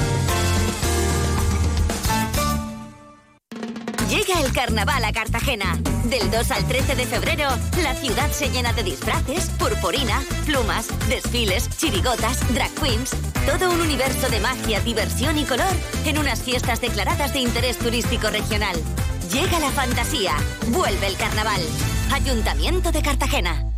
Llega 4.11 4.41
el 4.41 4.53
carnaval 4.53 5.05
a 5.05 5.13
Cartagena. 5.13 5.79
Del 6.05 6.29
2 6.31 6.51
al 6.51 6.67
13 6.67 6.97
de 6.97 7.07
febrero, 7.07 7.49
la 7.83 7.95
ciudad 7.95 8.31
se 8.31 8.51
llena 8.51 8.73
de 8.73 8.83
disfraces, 8.83 9.49
purpurina, 9.61 10.21
plumas, 10.45 10.89
desfiles, 11.09 11.71
chirigotas, 11.79 12.53
drag 12.53 12.71
queens. 12.75 13.32
Todo 13.47 13.73
un 13.73 13.81
universo 13.81 14.31
de 14.31 14.39
magia, 14.39 14.81
diversión 14.81 15.37
y 15.37 15.45
color 15.45 15.73
en 16.05 16.19
unas 16.19 16.43
fiestas 16.43 16.81
declaradas 16.81 17.33
de 17.33 17.41
interés 17.41 17.77
turístico 17.77 18.31
regional. 18.31 18.77
Llega 19.33 19.59
la 19.59 19.71
fantasía. 19.73 20.37
Vuelve 20.69 21.09
el 21.09 21.17
carnaval. 21.17 21.61
Ayuntamiento 22.13 22.93
de 22.93 23.03
Cartagena. 23.03 23.72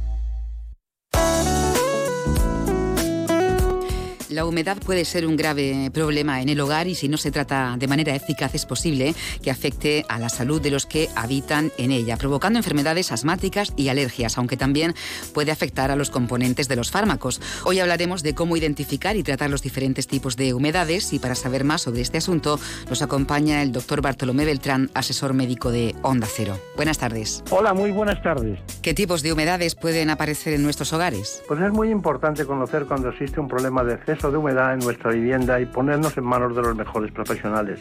La 4.34 4.46
humedad 4.46 4.76
puede 4.84 5.04
ser 5.04 5.28
un 5.28 5.36
grave 5.36 5.92
problema 5.94 6.42
en 6.42 6.48
el 6.48 6.58
hogar 6.58 6.88
y 6.88 6.96
si 6.96 7.06
no 7.06 7.16
se 7.18 7.30
trata 7.30 7.76
de 7.78 7.86
manera 7.86 8.16
eficaz 8.16 8.56
es 8.56 8.66
posible 8.66 9.14
que 9.40 9.52
afecte 9.52 10.04
a 10.08 10.18
la 10.18 10.28
salud 10.28 10.60
de 10.60 10.72
los 10.72 10.86
que 10.86 11.08
habitan 11.14 11.70
en 11.78 11.92
ella, 11.92 12.16
provocando 12.16 12.58
enfermedades 12.58 13.12
asmáticas 13.12 13.72
y 13.76 13.90
alergias, 13.90 14.36
aunque 14.36 14.56
también 14.56 14.96
puede 15.34 15.52
afectar 15.52 15.92
a 15.92 15.94
los 15.96 16.10
componentes 16.10 16.66
de 16.66 16.74
los 16.74 16.90
fármacos. 16.90 17.40
Hoy 17.64 17.78
hablaremos 17.78 18.24
de 18.24 18.34
cómo 18.34 18.56
identificar 18.56 19.14
y 19.14 19.22
tratar 19.22 19.50
los 19.50 19.62
diferentes 19.62 20.08
tipos 20.08 20.36
de 20.36 20.52
humedades 20.52 21.12
y 21.12 21.20
para 21.20 21.36
saber 21.36 21.62
más 21.62 21.82
sobre 21.82 22.00
este 22.00 22.18
asunto 22.18 22.58
nos 22.90 23.02
acompaña 23.02 23.62
el 23.62 23.70
doctor 23.70 24.02
Bartolomé 24.02 24.44
Beltrán, 24.46 24.90
asesor 24.94 25.32
médico 25.32 25.70
de 25.70 25.94
Onda 26.02 26.26
Cero. 26.28 26.58
Buenas 26.74 26.98
tardes. 26.98 27.44
Hola, 27.50 27.72
muy 27.72 27.92
buenas 27.92 28.20
tardes. 28.20 28.58
¿Qué 28.82 28.94
tipos 28.94 29.22
de 29.22 29.32
humedades 29.32 29.76
pueden 29.76 30.10
aparecer 30.10 30.54
en 30.54 30.64
nuestros 30.64 30.92
hogares? 30.92 31.40
Pues 31.46 31.60
es 31.60 31.70
muy 31.70 31.90
importante 31.90 32.44
conocer 32.46 32.86
cuando 32.86 33.10
existe 33.10 33.38
un 33.38 33.46
problema 33.46 33.84
de 33.84 33.94
exceso 33.94 34.23
de 34.30 34.38
humedad 34.38 34.74
en 34.74 34.80
nuestra 34.80 35.10
vivienda 35.10 35.60
y 35.60 35.66
ponernos 35.66 36.16
en 36.16 36.24
manos 36.24 36.54
de 36.54 36.62
los 36.62 36.76
mejores 36.76 37.12
profesionales. 37.12 37.80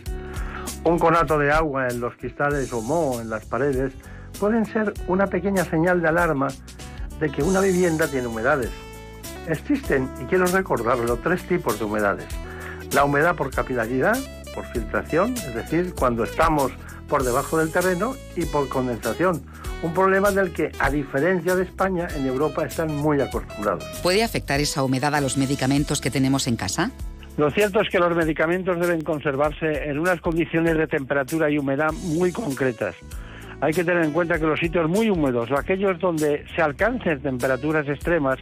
Un 0.83 0.99
conato 0.99 1.37
de 1.37 1.51
agua 1.51 1.87
en 1.87 1.99
los 1.99 2.15
cristales 2.15 2.71
o 2.73 2.81
moho 2.81 3.21
en 3.21 3.29
las 3.29 3.45
paredes 3.45 3.93
pueden 4.39 4.65
ser 4.65 4.93
una 5.07 5.27
pequeña 5.27 5.63
señal 5.65 6.01
de 6.01 6.09
alarma 6.09 6.47
de 7.19 7.29
que 7.29 7.43
una 7.43 7.61
vivienda 7.61 8.07
tiene 8.07 8.27
humedades. 8.27 8.71
Existen, 9.47 10.09
y 10.21 10.25
quiero 10.25 10.45
recordarlo, 10.45 11.17
tres 11.17 11.47
tipos 11.47 11.79
de 11.79 11.85
humedades. 11.85 12.27
La 12.93 13.05
humedad 13.05 13.35
por 13.35 13.49
capilaridad, 13.49 14.17
por 14.53 14.65
filtración, 14.65 15.33
es 15.33 15.53
decir, 15.53 15.93
cuando 15.93 16.23
estamos 16.23 16.71
por 17.07 17.23
debajo 17.23 17.57
del 17.57 17.71
terreno, 17.71 18.15
y 18.35 18.45
por 18.45 18.69
condensación, 18.69 19.43
un 19.83 19.93
problema 19.93 20.31
del 20.31 20.53
que, 20.53 20.71
a 20.79 20.89
diferencia 20.89 21.55
de 21.55 21.63
España, 21.63 22.07
en 22.15 22.25
Europa 22.25 22.65
están 22.65 22.95
muy 22.95 23.19
acostumbrados. 23.19 23.83
¿Puede 24.01 24.23
afectar 24.23 24.59
esa 24.61 24.81
humedad 24.81 25.13
a 25.13 25.21
los 25.21 25.37
medicamentos 25.37 25.99
que 25.99 26.09
tenemos 26.09 26.47
en 26.47 26.55
casa? 26.55 26.91
Lo 27.35 27.51
cierto 27.51 27.81
es 27.81 27.89
que 27.89 27.99
los 27.99 28.15
medicamentos 28.15 28.79
deben 28.79 29.01
conservarse 29.01 29.89
en 29.89 29.99
unas 29.99 30.21
condiciones 30.21 30.77
de 30.77 30.87
temperatura 30.87 31.49
y 31.49 31.57
humedad 31.57 31.91
muy 31.91 32.31
concretas. 32.31 32.95
Hay 33.59 33.73
que 33.73 33.83
tener 33.83 34.03
en 34.03 34.11
cuenta 34.11 34.39
que 34.39 34.45
los 34.45 34.59
sitios 34.59 34.89
muy 34.89 35.09
húmedos 35.09 35.51
o 35.51 35.57
aquellos 35.57 35.99
donde 35.99 36.45
se 36.55 36.61
alcancen 36.61 37.21
temperaturas 37.21 37.87
extremas 37.87 38.37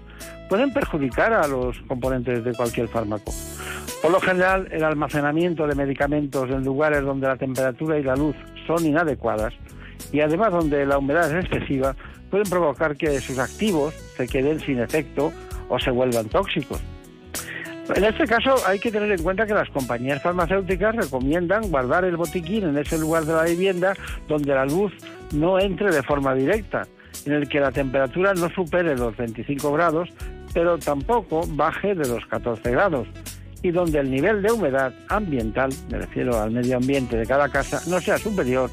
pueden 0.49 0.73
perjudicar 0.73 1.33
a 1.33 1.47
los 1.47 1.77
componentes 1.87 2.43
de 2.43 2.53
cualquier 2.53 2.87
fármaco. 2.87 3.31
Por 4.01 4.11
lo 4.11 4.19
general, 4.19 4.67
el 4.71 4.83
almacenamiento 4.83 5.67
de 5.67 5.75
medicamentos 5.75 6.49
en 6.49 6.63
lugares 6.63 7.03
donde 7.03 7.27
la 7.27 7.35
temperatura 7.35 7.97
y 7.97 8.03
la 8.03 8.15
luz 8.15 8.35
son 8.67 8.85
inadecuadas 8.85 9.53
y 10.11 10.21
además 10.21 10.51
donde 10.51 10.85
la 10.85 10.97
humedad 10.97 11.35
es 11.35 11.45
excesiva 11.45 11.95
pueden 12.29 12.49
provocar 12.49 12.95
que 12.95 13.19
sus 13.19 13.37
activos 13.39 13.93
se 14.15 14.27
queden 14.27 14.59
sin 14.59 14.79
efecto 14.79 15.31
o 15.69 15.79
se 15.79 15.91
vuelvan 15.91 16.27
tóxicos. 16.29 16.81
En 17.95 18.03
este 18.05 18.25
caso 18.25 18.55
hay 18.65 18.79
que 18.79 18.91
tener 18.91 19.11
en 19.11 19.21
cuenta 19.21 19.45
que 19.45 19.53
las 19.53 19.69
compañías 19.69 20.21
farmacéuticas 20.21 20.95
recomiendan 20.95 21.69
guardar 21.69 22.05
el 22.05 22.15
botiquín 22.15 22.63
en 22.63 22.77
ese 22.77 22.97
lugar 22.97 23.25
de 23.25 23.33
la 23.33 23.43
vivienda 23.43 23.93
donde 24.27 24.53
la 24.53 24.65
luz 24.65 24.93
no 25.33 25.59
entre 25.59 25.91
de 25.91 26.03
forma 26.03 26.33
directa, 26.33 26.87
en 27.25 27.33
el 27.33 27.49
que 27.49 27.59
la 27.59 27.71
temperatura 27.71 28.33
no 28.33 28.49
supere 28.49 28.95
los 28.95 29.15
25 29.17 29.73
grados, 29.73 30.09
pero 30.53 30.77
tampoco 30.77 31.43
baje 31.47 31.95
de 31.95 32.07
los 32.07 32.25
14 32.27 32.71
grados, 32.71 33.07
y 33.61 33.71
donde 33.71 33.99
el 33.99 34.09
nivel 34.09 34.41
de 34.41 34.51
humedad 34.51 34.93
ambiental, 35.09 35.71
me 35.89 35.99
refiero 35.99 36.39
al 36.39 36.51
medio 36.51 36.77
ambiente 36.77 37.17
de 37.17 37.25
cada 37.25 37.49
casa, 37.49 37.81
no 37.87 37.99
sea 37.99 38.17
superior 38.17 38.69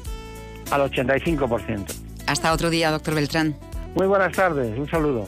al 0.71 0.89
85%. 0.91 1.85
Hasta 2.27 2.53
otro 2.53 2.69
día, 2.69 2.91
doctor 2.91 3.15
Beltrán. 3.15 3.55
Muy 3.95 4.07
buenas 4.07 4.33
tardes, 4.33 4.77
un 4.77 4.89
saludo. 4.89 5.27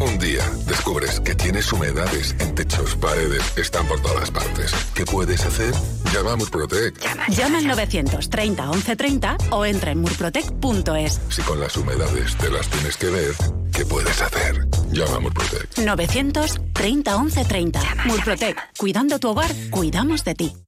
Un 0.00 0.18
día 0.18 0.42
descubres 0.66 1.20
que 1.20 1.34
tienes 1.34 1.72
humedades 1.72 2.34
en 2.38 2.54
techos, 2.54 2.94
paredes, 2.96 3.42
están 3.56 3.86
por 3.86 4.00
todas 4.00 4.30
partes. 4.30 4.72
¿Qué 4.94 5.04
puedes 5.04 5.44
hacer? 5.44 5.72
Llama 6.12 6.32
a 6.32 6.36
Murprotec. 6.36 6.94
Llama 7.28 7.58
al 7.58 7.66
930 7.66 8.66
1130 8.66 9.36
o 9.50 9.64
entra 9.64 9.92
en 9.92 10.00
murprotec.es. 10.00 11.20
Si 11.28 11.42
con 11.42 11.60
las 11.60 11.76
humedades 11.76 12.36
te 12.36 12.50
las 12.50 12.68
tienes 12.68 12.96
que 12.96 13.06
ver, 13.06 13.34
¿qué 13.72 13.84
puedes 13.84 14.20
hacer? 14.20 14.66
Llama 14.90 15.16
a 15.16 15.20
Murprotec. 15.20 15.78
930 15.78 17.18
1130. 17.18 17.80
Murprotec. 18.06 18.56
Cuidando 18.76 19.18
tu 19.18 19.30
hogar, 19.30 19.50
cuidamos 19.70 20.24
de 20.24 20.34
ti. 20.34 20.63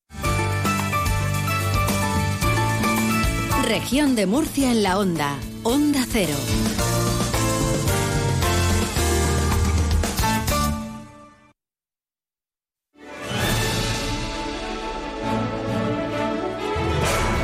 Región 3.67 4.15
de 4.15 4.27
Murcia 4.27 4.71
en 4.71 4.85
la 4.85 4.97
onda. 4.97 5.41
Onda 5.65 6.07
Cero. 6.09 6.37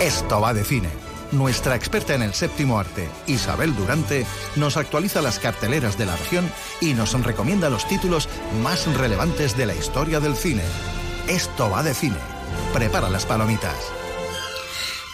Esto 0.00 0.40
va 0.40 0.54
de 0.54 0.62
cine. 0.62 0.88
Nuestra 1.32 1.74
experta 1.74 2.14
en 2.14 2.22
el 2.22 2.34
séptimo 2.34 2.78
arte, 2.78 3.08
Isabel 3.26 3.74
Durante, 3.74 4.24
nos 4.54 4.76
actualiza 4.76 5.22
las 5.22 5.40
carteleras 5.40 5.98
de 5.98 6.06
la 6.06 6.14
región 6.14 6.48
y 6.80 6.94
nos 6.94 7.20
recomienda 7.20 7.68
los 7.68 7.88
títulos 7.88 8.28
más 8.62 8.86
relevantes 8.96 9.56
de 9.56 9.66
la 9.66 9.74
historia 9.74 10.20
del 10.20 10.36
cine. 10.36 10.62
Esto 11.26 11.68
va 11.68 11.82
de 11.82 11.94
cine. 11.94 12.18
Prepara 12.72 13.10
las 13.10 13.26
palomitas. 13.26 14.01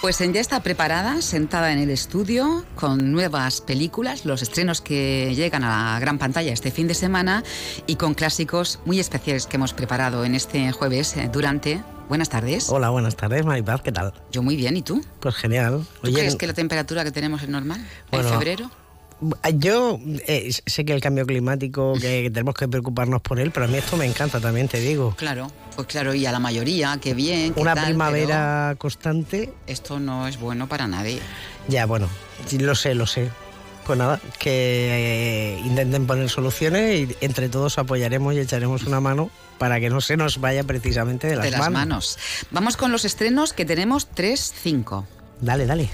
Pues 0.01 0.19
ya 0.19 0.41
está 0.41 0.63
preparada, 0.63 1.21
sentada 1.23 1.73
en 1.73 1.81
el 1.81 1.91
estudio, 1.91 2.65
con 2.77 3.11
nuevas 3.11 3.61
películas, 3.61 4.25
los 4.25 4.43
estrenos 4.43 4.81
que 4.81 5.35
llegan 5.35 5.65
a 5.65 5.95
la 5.95 5.99
gran 5.99 6.19
pantalla 6.19 6.53
este 6.53 6.71
fin 6.71 6.87
de 6.87 6.95
semana 6.95 7.43
y 7.89 7.97
con 7.97 8.15
clásicos 8.15 8.79
muy 8.85 9.01
especiales 9.01 9.49
que 9.49 9.57
hemos 9.57 9.75
preparado 9.75 10.25
en 10.25 10.37
este 10.37 10.71
jueves 10.71 11.17
eh, 11.17 11.29
durante. 11.33 11.83
Buenas 12.09 12.29
tardes. 12.29 12.69
Hola, 12.71 12.91
buenas 12.91 13.17
tardes, 13.17 13.45
Maripaz, 13.45 13.83
¿qué 13.83 13.91
tal? 13.91 14.15
Yo 14.31 14.41
muy 14.41 14.55
bien, 14.55 14.77
¿y 14.77 14.83
tú? 14.83 15.05
Pues 15.19 15.35
genial. 15.35 15.85
¿Tú 16.01 16.13
crees 16.13 16.37
que 16.37 16.47
la 16.47 16.55
temperatura 16.55 17.03
que 17.03 17.11
tenemos 17.11 17.43
es 17.43 17.49
normal 17.49 17.85
en 18.13 18.25
febrero? 18.25 18.71
Yo 19.55 19.99
eh, 20.27 20.53
sé 20.67 20.85
que 20.85 20.93
el 20.93 21.01
cambio 21.01 21.27
climático, 21.27 21.95
que 22.01 22.31
tenemos 22.31 22.55
que 22.55 22.69
preocuparnos 22.69 23.21
por 23.21 23.41
él, 23.41 23.51
pero 23.51 23.67
a 23.67 23.69
mí 23.69 23.77
esto 23.77 23.97
me 23.97 24.07
encanta 24.07 24.41
también, 24.41 24.69
te 24.69 24.81
digo. 24.81 25.15
Claro, 25.17 25.51
pues 25.75 25.89
claro, 25.89 26.15
y 26.15 26.25
a 26.27 26.33
la 26.33 26.39
mayoría, 26.39 26.99
qué 27.01 27.15
bien. 27.15 27.53
Una 27.57 27.75
primavera 27.75 28.77
constante. 28.79 29.53
Esto 29.67 29.99
no 29.99 30.29
es 30.29 30.39
bueno 30.39 30.69
para 30.69 30.87
nadie. 30.87 31.21
Ya, 31.67 31.87
bueno, 31.87 32.09
lo 32.59 32.75
sé, 32.75 32.95
lo 32.95 33.07
sé. 33.07 33.31
Pues 33.87 33.99
nada, 33.99 34.21
que 34.39 35.57
eh, 35.57 35.61
intenten 35.65 36.07
poner 36.07 36.29
soluciones 36.29 37.09
y 37.09 37.17
entre 37.23 37.49
todos 37.49 37.79
apoyaremos 37.79 38.35
y 38.35 38.39
echaremos 38.39 38.85
una 38.85 39.01
mano 39.01 39.31
para 39.57 39.81
que 39.81 39.89
no 39.89 40.01
se 40.01 40.17
nos 40.17 40.41
vaya 40.41 40.63
precisamente 40.63 41.27
de 41.27 41.37
las, 41.37 41.47
de 41.47 41.51
las 41.53 41.71
manos. 41.71 42.19
Vamos 42.51 42.77
con 42.77 42.93
los 42.93 43.05
estrenos 43.05 43.55
que 43.55 43.65
tenemos 43.65 44.09
3-5. 44.11 45.05
Dale, 45.41 45.67
dale. 45.67 45.89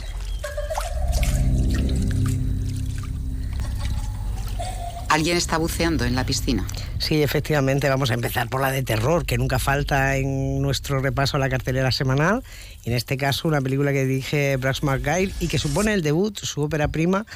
¿Alguien 5.14 5.36
está 5.36 5.58
buceando 5.58 6.04
en 6.04 6.16
la 6.16 6.26
piscina? 6.26 6.66
Sí, 6.98 7.22
efectivamente, 7.22 7.88
vamos 7.88 8.10
a 8.10 8.14
empezar 8.14 8.48
por 8.48 8.60
la 8.60 8.72
de 8.72 8.82
terror, 8.82 9.24
que 9.24 9.38
nunca 9.38 9.60
falta 9.60 10.16
en 10.16 10.60
nuestro 10.60 10.98
repaso 10.98 11.36
a 11.36 11.40
la 11.40 11.48
cartelera 11.48 11.92
semanal. 11.92 12.42
Y 12.82 12.90
en 12.90 12.96
este 12.96 13.16
caso, 13.16 13.46
una 13.46 13.60
película 13.60 13.92
que 13.92 14.06
dirige 14.06 14.56
Brax 14.56 14.82
McGuire 14.82 15.32
y 15.38 15.46
que 15.46 15.60
supone 15.60 15.94
el 15.94 16.02
debut, 16.02 16.36
su 16.40 16.62
ópera 16.62 16.88
prima, 16.88 17.26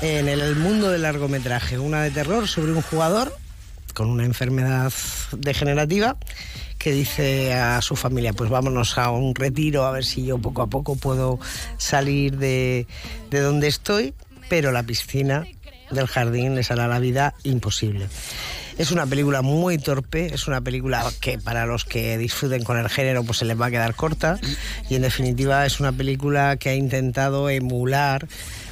en 0.00 0.28
el 0.28 0.54
mundo 0.54 0.92
del 0.92 1.02
largometraje. 1.02 1.76
Una 1.76 2.04
de 2.04 2.12
terror 2.12 2.46
sobre 2.46 2.70
un 2.70 2.82
jugador 2.82 3.36
con 3.94 4.10
una 4.10 4.24
enfermedad 4.24 4.92
degenerativa 5.32 6.16
que 6.78 6.92
dice 6.92 7.52
a 7.52 7.82
su 7.82 7.96
familia, 7.96 8.32
pues 8.32 8.48
vámonos 8.48 8.96
a 8.96 9.10
un 9.10 9.34
retiro 9.34 9.86
a 9.86 9.90
ver 9.90 10.04
si 10.04 10.24
yo 10.24 10.38
poco 10.38 10.62
a 10.62 10.68
poco 10.68 10.94
puedo 10.94 11.40
salir 11.78 12.38
de, 12.38 12.86
de 13.32 13.40
donde 13.40 13.66
estoy, 13.66 14.14
pero 14.48 14.70
la 14.70 14.84
piscina 14.84 15.44
del 15.94 16.06
jardín 16.06 16.54
les 16.54 16.70
hará 16.70 16.88
la 16.88 16.98
vida 16.98 17.34
imposible. 17.42 18.08
Es 18.76 18.90
una 18.90 19.06
película 19.06 19.42
muy 19.42 19.78
torpe, 19.78 20.34
es 20.34 20.48
una 20.48 20.60
película 20.60 21.04
que 21.20 21.38
para 21.38 21.64
los 21.64 21.84
que 21.84 22.18
disfruten 22.18 22.64
con 22.64 22.76
el 22.76 22.88
género 22.88 23.22
pues 23.22 23.38
se 23.38 23.44
les 23.44 23.60
va 23.60 23.66
a 23.66 23.70
quedar 23.70 23.94
corta 23.94 24.38
y 24.90 24.96
en 24.96 25.02
definitiva 25.02 25.64
es 25.64 25.78
una 25.78 25.92
película 25.92 26.56
que 26.56 26.70
ha 26.70 26.74
intentado 26.74 27.48
emular 27.48 28.26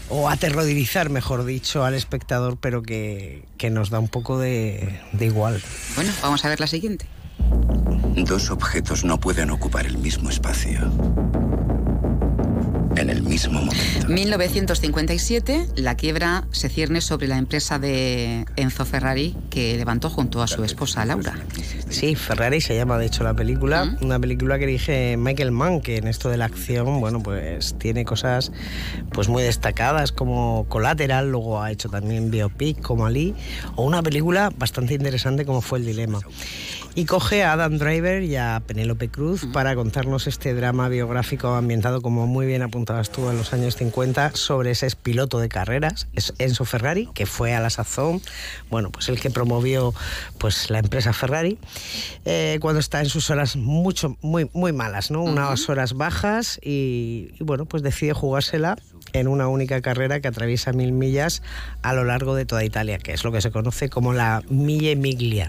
o 0.09 0.29
aterrorizar, 0.29 1.09
mejor 1.09 1.45
dicho, 1.45 1.85
al 1.85 1.95
espectador, 1.95 2.59
pero 2.61 2.83
que, 2.83 3.45
que 3.59 3.71
nos 3.71 3.91
da 3.91 4.01
un 4.01 4.09
poco 4.09 4.39
de, 4.39 5.01
de 5.13 5.27
igual. 5.27 5.63
Bueno, 5.95 6.13
vamos 6.21 6.45
a 6.45 6.49
ver 6.49 6.59
la 6.59 6.67
siguiente. 6.67 7.07
Dos 8.17 8.51
objetos 8.51 9.05
no 9.05 9.19
pueden 9.19 9.51
ocupar 9.51 9.87
el 9.87 9.99
mismo 9.99 10.31
espacio 10.31 10.93
en 12.97 13.11
el 13.11 13.23
mismo 13.23 13.61
momento. 13.61 14.09
1957, 14.09 15.69
la 15.77 15.97
quiebra 15.97 16.45
se 16.51 16.69
cierne 16.69 17.01
sobre 17.01 17.29
la 17.29 17.39
empresa 17.39 17.79
de 17.79 18.47
Enzo 18.57 18.85
Ferrari 18.85 19.37
que 19.51 19.77
levantó 19.77 20.11
junto 20.11 20.43
a 20.43 20.47
su 20.47 20.65
esposa 20.65 21.05
Laura. 21.05 21.35
Sí, 21.89 22.15
Ferrari 22.15 22.61
se 22.61 22.77
llama 22.77 22.99
de 22.99 23.07
hecho 23.07 23.25
la 23.25 23.35
película, 23.35 23.97
una 24.01 24.19
película 24.19 24.59
que 24.59 24.67
dirige 24.67 25.17
Michael 25.17 25.53
Mann, 25.53 25.81
que 25.81 25.97
en 25.97 26.09
esto 26.09 26.29
de 26.29 26.37
la 26.37 26.47
acción, 26.47 27.01
bueno, 27.01 27.23
pues 27.23 27.75
tiene 27.79 28.05
cosas 28.05 28.53
pues 29.13 29.29
muy 29.29 29.43
destacadas 29.43 30.13
como 30.13 30.67
Collateral, 30.69 31.31
luego 31.31 31.63
ha 31.63 31.71
hecho 31.71 31.89
también 31.89 32.31
biopic 32.31 32.81
como 32.81 33.07
Ali, 33.07 33.35
o 33.77 33.85
una 33.85 34.03
película 34.03 34.51
bastante 34.57 34.95
interesante 34.95 35.45
como 35.45 35.61
fue 35.61 35.79
El 35.79 35.87
Dilema. 35.87 36.21
Y 36.95 37.07
coge 37.07 37.43
a 37.43 37.55
Adam 37.55 37.79
Driver 37.79 38.23
y 38.23 38.37
a 38.37 38.63
Penélope 38.67 39.09
Cruz 39.09 39.47
para 39.51 39.75
contarnos 39.75 40.27
este 40.27 40.53
drama 40.53 40.91
biográfico 40.91 41.49
ambientado, 41.55 42.03
como 42.03 42.27
muy 42.27 42.45
bien 42.45 42.61
apuntabas 42.61 43.09
tú, 43.09 43.31
en 43.31 43.39
los 43.39 43.55
años 43.55 43.77
50, 43.77 44.33
sobre 44.35 44.73
ese 44.73 44.91
piloto 45.03 45.39
de 45.39 45.49
carreras, 45.49 46.07
Enzo 46.37 46.67
Ferrari, 46.67 47.09
que 47.15 47.25
fue 47.25 47.55
a 47.55 47.61
la 47.61 47.71
sazón, 47.71 48.21
bueno, 48.69 48.91
pues 48.91 49.09
el 49.09 49.19
que 49.19 49.31
promovió 49.31 49.95
pues 50.37 50.69
la 50.69 50.81
empresa 50.81 51.15
Ferrari, 51.15 51.57
eh, 52.27 52.59
cuando 52.61 52.79
está 52.79 53.01
en 53.01 53.09
sus 53.09 53.31
horas 53.31 53.57
mucho, 53.57 54.19
muy, 54.21 54.51
muy 54.53 54.73
malas, 54.73 55.11
¿no? 55.11 55.23
Unas 55.23 55.71
horas 55.71 55.95
bajas 55.95 56.61
y, 56.63 57.31
y 57.41 57.45
bueno, 57.45 57.65
pues 57.65 57.83
decide 57.83 58.13
jugársela 58.13 58.77
en 59.15 59.29
una 59.29 59.49
única 59.49 59.81
carrera 59.81 60.21
que 60.21 60.29
atraviesa 60.29 60.75
mil 60.75 60.93
millas 60.93 61.43
a 61.81 61.95
lo 61.95 62.05
largo 62.05 62.35
de 62.35 62.45
toda 62.45 62.65
Italia, 62.65 62.99
que 62.99 63.15
es 63.15 63.25
lo 63.25 63.33
que 63.33 63.41
se 63.41 63.51
conoce 63.51 63.89
como 63.89 64.13
la 64.13 64.43
Mille 64.51 64.95
Miglia. 64.95 65.49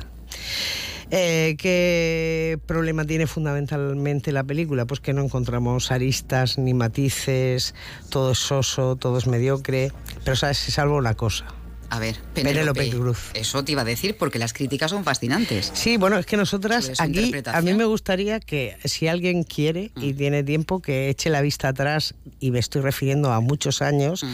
Eh, 1.16 1.56
¿Qué 1.60 2.58
problema 2.66 3.06
tiene 3.06 3.28
fundamentalmente 3.28 4.32
la 4.32 4.44
película? 4.44 4.86
Pues 4.86 5.00
que 5.00 5.14
no 5.14 5.24
encontramos 5.24 5.92
aristas 5.92 6.58
ni 6.58 6.74
matices, 6.74 7.76
todo 8.10 8.32
es 8.32 8.40
soso, 8.40 8.96
todo 8.96 9.20
es 9.20 9.28
mediocre, 9.28 9.92
pero 10.24 10.36
sabes, 10.36 10.58
se 10.58 10.72
salva 10.72 10.96
una 10.96 11.14
cosa, 11.14 11.46
A 11.94 12.00
ver, 12.00 12.16
Penélope 12.34 12.80
Penélope 12.80 12.90
Cruz. 12.90 13.20
Eso 13.36 13.64
te 13.64 13.74
iba 13.74 13.84
a 13.84 13.86
decir 13.86 14.18
porque 14.18 14.40
las 14.40 14.52
críticas 14.52 14.90
son 14.90 15.04
fascinantes. 15.04 15.72
Sí, 15.76 15.98
bueno, 15.98 16.18
es 16.18 16.26
que 16.26 16.38
nosotras 16.38 16.92
aquí, 16.98 17.32
a 17.46 17.62
mí 17.62 17.74
me 17.76 17.86
gustaría 17.86 18.40
que 18.40 18.76
si 18.84 19.08
alguien 19.08 19.44
quiere 19.44 19.92
y 19.98 20.16
tiene 20.16 20.44
tiempo, 20.44 20.82
que 20.82 21.10
eche 21.10 21.30
la 21.30 21.42
vista 21.42 21.68
atrás, 21.68 22.16
y 22.40 22.50
me 22.50 22.58
estoy 22.58 22.82
refiriendo 22.82 23.32
a 23.32 23.42
muchos 23.42 23.84
años, 23.84 24.26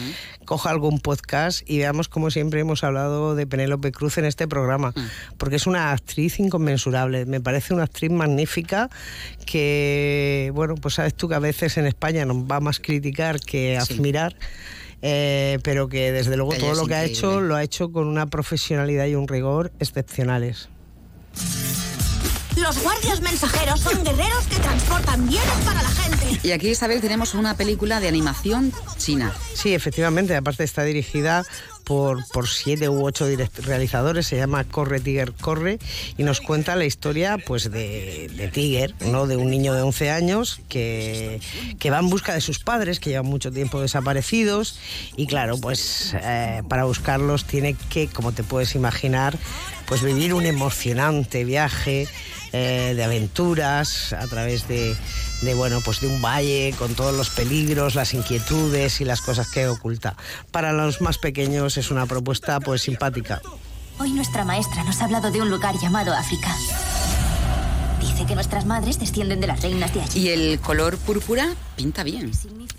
coja 0.46 0.70
algún 0.70 1.00
podcast 1.00 1.60
y 1.68 1.76
veamos 1.76 2.08
como 2.08 2.30
siempre 2.30 2.60
hemos 2.60 2.82
hablado 2.82 3.34
de 3.34 3.46
Penélope 3.46 3.92
Cruz 3.92 4.16
en 4.16 4.24
este 4.24 4.48
programa, 4.48 4.94
porque 5.36 5.56
es 5.56 5.66
una 5.66 5.92
actriz 5.92 6.40
inconmensurable, 6.40 7.26
me 7.26 7.42
parece 7.42 7.74
una 7.74 7.82
actriz 7.82 8.10
magnífica 8.10 8.88
que, 9.44 10.50
bueno, 10.54 10.76
pues 10.76 10.94
sabes 10.94 11.12
tú 11.12 11.28
que 11.28 11.34
a 11.34 11.40
veces 11.40 11.76
en 11.76 11.86
España 11.86 12.24
nos 12.24 12.38
va 12.38 12.60
más 12.60 12.80
criticar 12.80 13.38
que 13.38 13.76
admirar. 13.76 14.34
Eh, 15.02 15.58
pero 15.62 15.88
que 15.88 16.12
desde 16.12 16.36
luego 16.36 16.52
Ella 16.52 16.60
todo 16.60 16.74
lo 16.74 16.86
que 16.86 16.94
ha 16.94 17.04
hecho 17.04 17.40
lo 17.40 17.54
ha 17.54 17.62
hecho 17.62 17.90
con 17.90 18.06
una 18.06 18.26
profesionalidad 18.26 19.06
y 19.06 19.14
un 19.14 19.28
rigor 19.28 19.72
excepcionales. 19.78 20.68
Los 22.56 22.82
guardias 22.82 23.20
mensajeros 23.22 23.80
son 23.80 24.04
guerreros 24.04 24.44
que 24.48 24.56
transportan 24.56 25.28
bienes 25.28 25.56
para 25.64 25.82
la 25.82 25.88
gente. 25.88 26.40
Y 26.46 26.52
aquí, 26.52 26.68
Isabel, 26.68 27.00
tenemos 27.00 27.34
una 27.34 27.56
película 27.56 28.00
de 28.00 28.08
animación 28.08 28.72
china. 28.98 29.32
Sí, 29.54 29.72
efectivamente, 29.72 30.36
aparte 30.36 30.64
está 30.64 30.82
dirigida 30.82 31.44
por, 31.90 32.24
por 32.28 32.46
siete 32.46 32.88
u 32.88 33.04
ocho 33.04 33.26
realizadores, 33.64 34.24
se 34.24 34.36
llama 34.36 34.62
Corre 34.62 35.00
Tiger 35.00 35.32
Corre 35.32 35.80
y 36.16 36.22
nos 36.22 36.40
cuenta 36.40 36.76
la 36.76 36.84
historia 36.84 37.36
pues 37.36 37.68
de, 37.72 38.30
de 38.32 38.46
Tiger, 38.46 38.94
¿no? 39.06 39.26
de 39.26 39.36
un 39.36 39.50
niño 39.50 39.74
de 39.74 39.82
11 39.82 40.08
años 40.12 40.60
que, 40.68 41.40
que 41.80 41.90
va 41.90 41.98
en 41.98 42.08
busca 42.08 42.32
de 42.32 42.40
sus 42.40 42.60
padres 42.60 43.00
que 43.00 43.10
llevan 43.10 43.26
mucho 43.26 43.50
tiempo 43.50 43.80
desaparecidos 43.80 44.78
y 45.16 45.26
claro, 45.26 45.58
pues 45.58 46.14
eh, 46.22 46.62
para 46.68 46.84
buscarlos 46.84 47.44
tiene 47.44 47.74
que, 47.74 48.06
como 48.06 48.30
te 48.30 48.44
puedes 48.44 48.76
imaginar, 48.76 49.36
pues 49.86 50.04
vivir 50.04 50.32
un 50.34 50.46
emocionante 50.46 51.42
viaje 51.42 52.06
eh, 52.52 52.94
de 52.96 53.04
aventuras 53.04 54.12
a 54.12 54.26
través 54.26 54.66
de, 54.66 54.96
de, 55.42 55.54
bueno 55.54 55.80
pues 55.84 56.00
de 56.00 56.08
un 56.08 56.20
valle 56.20 56.74
con 56.76 56.96
todos 56.96 57.16
los 57.16 57.30
peligros, 57.30 57.94
las 57.94 58.12
inquietudes 58.12 59.00
y 59.00 59.04
las 59.04 59.20
cosas 59.20 59.48
que 59.50 59.68
oculta. 59.68 60.16
Para 60.50 60.72
los 60.72 61.00
más 61.00 61.18
pequeños 61.18 61.76
es 61.80 61.90
una 61.90 62.06
propuesta 62.06 62.60
pues 62.60 62.82
simpática. 62.82 63.40
Hoy 63.98 64.12
nuestra 64.12 64.44
maestra 64.44 64.84
nos 64.84 65.00
ha 65.00 65.04
hablado 65.06 65.30
de 65.30 65.40
un 65.42 65.50
lugar 65.50 65.74
llamado 65.78 66.12
África. 66.12 66.54
Que 68.26 68.34
nuestras 68.36 68.64
madres 68.64 69.00
descienden 69.00 69.40
de 69.40 69.46
las 69.48 69.60
reinas 69.60 69.92
de 69.92 70.02
allí. 70.02 70.20
Y 70.20 70.28
el 70.28 70.60
color 70.60 70.96
púrpura 70.98 71.48
pinta 71.76 72.04
bien. 72.04 72.30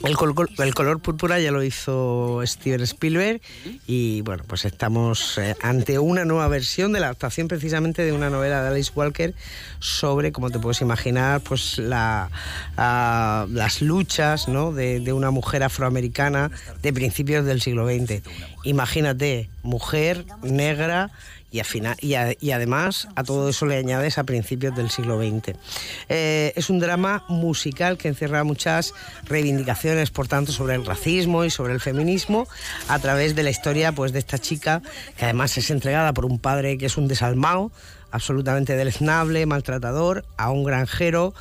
El, 0.04 0.16
col- 0.16 0.34
col- 0.34 0.50
el 0.60 0.74
color 0.74 1.00
púrpura 1.02 1.40
ya 1.42 1.52
lo 1.52 1.62
hizo 1.64 2.42
Steven 2.46 2.82
Spielberg 2.82 3.42
y 3.86 4.22
bueno, 4.22 4.44
pues 4.48 4.64
estamos 4.66 5.38
eh, 5.40 5.56
ante 5.62 6.00
una 6.00 6.24
nueva 6.26 6.48
versión 6.48 6.94
de 6.94 7.00
la 7.02 7.08
adaptación 7.08 7.48
precisamente 7.50 8.04
de 8.04 8.14
una 8.14 8.30
novela 8.30 8.62
de 8.64 8.70
Alice 8.70 8.92
Walker 8.96 9.34
sobre, 9.80 10.32
como 10.32 10.52
te 10.52 10.60
puedes 10.60 10.80
imaginar, 10.82 11.42
pues 11.42 11.78
la, 11.80 12.30
ah, 12.78 13.46
las 13.50 13.82
luchas 13.82 14.48
¿no? 14.48 14.72
de, 14.72 15.00
de 15.02 15.12
una 15.12 15.32
mujer 15.32 15.64
afroamericana 15.64 16.50
de 16.82 16.94
principios 16.94 17.46
del 17.46 17.62
siglo 17.62 17.86
XX. 17.88 18.22
Imagínate, 18.64 19.50
mujer 19.64 20.26
negra 20.44 21.12
y, 21.52 21.60
a 21.60 21.64
fina- 21.64 21.98
y, 22.00 22.14
a- 22.16 22.34
y 22.40 22.52
además 22.52 23.08
a 23.16 23.24
todo 23.24 23.50
eso 23.50 23.66
le 23.66 23.78
añades 23.78 24.18
a 24.18 24.24
principios 24.24 24.76
del 24.76 24.90
siglo 24.90 25.20
XX. 25.20 25.56
Eh, 26.10 26.54
es 26.56 26.70
un 26.70 26.80
drama 26.80 27.24
musical 27.28 27.98
que 27.98 28.08
encierra 28.08 28.44
muchas 28.44 28.94
reivindicaciones, 29.26 30.10
por 30.12 30.28
tanto, 30.28 30.52
sobre 30.52 30.76
el 30.76 30.86
racismo 30.86 31.44
y 31.46 31.50
sobre 31.50 31.74
el 31.74 31.82
feminismo 31.82 32.48
a 32.88 33.00
través 33.00 33.36
de 33.36 33.44
la 33.44 33.50
historia 33.50 33.92
pues, 33.92 34.14
de 34.14 34.20
esta 34.20 34.40
chica 34.40 34.82
que 35.18 35.26
además 35.26 35.58
es 35.58 35.70
entregada 35.70 36.14
por 36.14 36.26
un 36.26 36.40
padre 36.40 36.78
que 36.78 36.86
es 36.86 36.98
un 36.98 37.08
desalmado, 37.08 37.72
absolutamente 38.12 38.76
deleznable, 38.76 39.46
maltratador, 39.46 40.26
a 40.38 40.52
un 40.52 40.64
granjero 40.64 41.34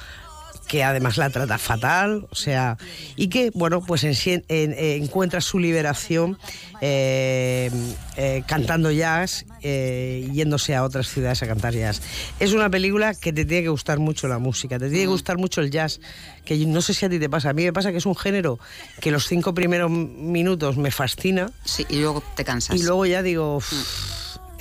que 0.70 0.85
además 0.85 1.16
la 1.16 1.30
trata 1.30 1.59
fatal, 1.59 2.28
o 2.30 2.35
sea, 2.37 2.78
y 3.16 3.26
que, 3.28 3.50
bueno, 3.54 3.80
pues 3.85 4.04
en 4.04 4.14
en- 4.48 4.72
eh, 4.72 4.94
encuentra 4.94 5.40
su 5.40 5.59
liberación 5.59 6.38
eh, 6.80 7.70
eh, 8.16 8.44
cantando 8.46 8.92
jazz, 8.92 9.46
eh, 9.62 10.28
yéndose 10.33 10.76
a 10.76 10.85
otras 10.85 11.09
ciudades 11.09 11.42
a 11.42 11.48
cantar 11.48 11.74
jazz. 11.74 12.00
Es 12.38 12.52
una 12.52 12.70
película 12.70 13.14
que 13.14 13.33
te 13.33 13.44
tiene 13.44 13.64
que 13.64 13.68
gustar 13.68 13.98
mucho 13.98 14.28
la 14.28 14.38
música, 14.38 14.78
te 14.78 14.88
tiene 14.88 15.02
que 15.04 15.09
gustar 15.09 15.38
mucho 15.38 15.61
el 15.61 15.72
jazz, 15.72 16.00
que 16.44 16.56
no 16.66 16.80
sé 16.83 16.94
si 16.94 17.04
a 17.04 17.11
ti 17.11 17.18
te 17.18 17.28
pasa, 17.28 17.50
a 17.50 17.52
mí 17.52 17.64
me 17.64 17.72
pasa 17.72 17.90
que 17.90 17.98
es 17.98 18.06
un 18.06 18.14
género 18.16 18.61
que 19.00 19.11
los 19.11 19.26
cinco 19.26 19.52
primeros 19.52 19.90
minutos 19.90 20.76
me 20.76 20.92
fascina. 20.92 21.50
Sí, 21.64 21.85
y 21.88 21.96
luego 21.96 22.22
te 22.37 22.44
cansas. 22.44 22.76
Y 22.78 22.85
luego 22.85 23.06
ya 23.06 23.22
digo... 23.24 23.56
"Uf". 23.56 23.72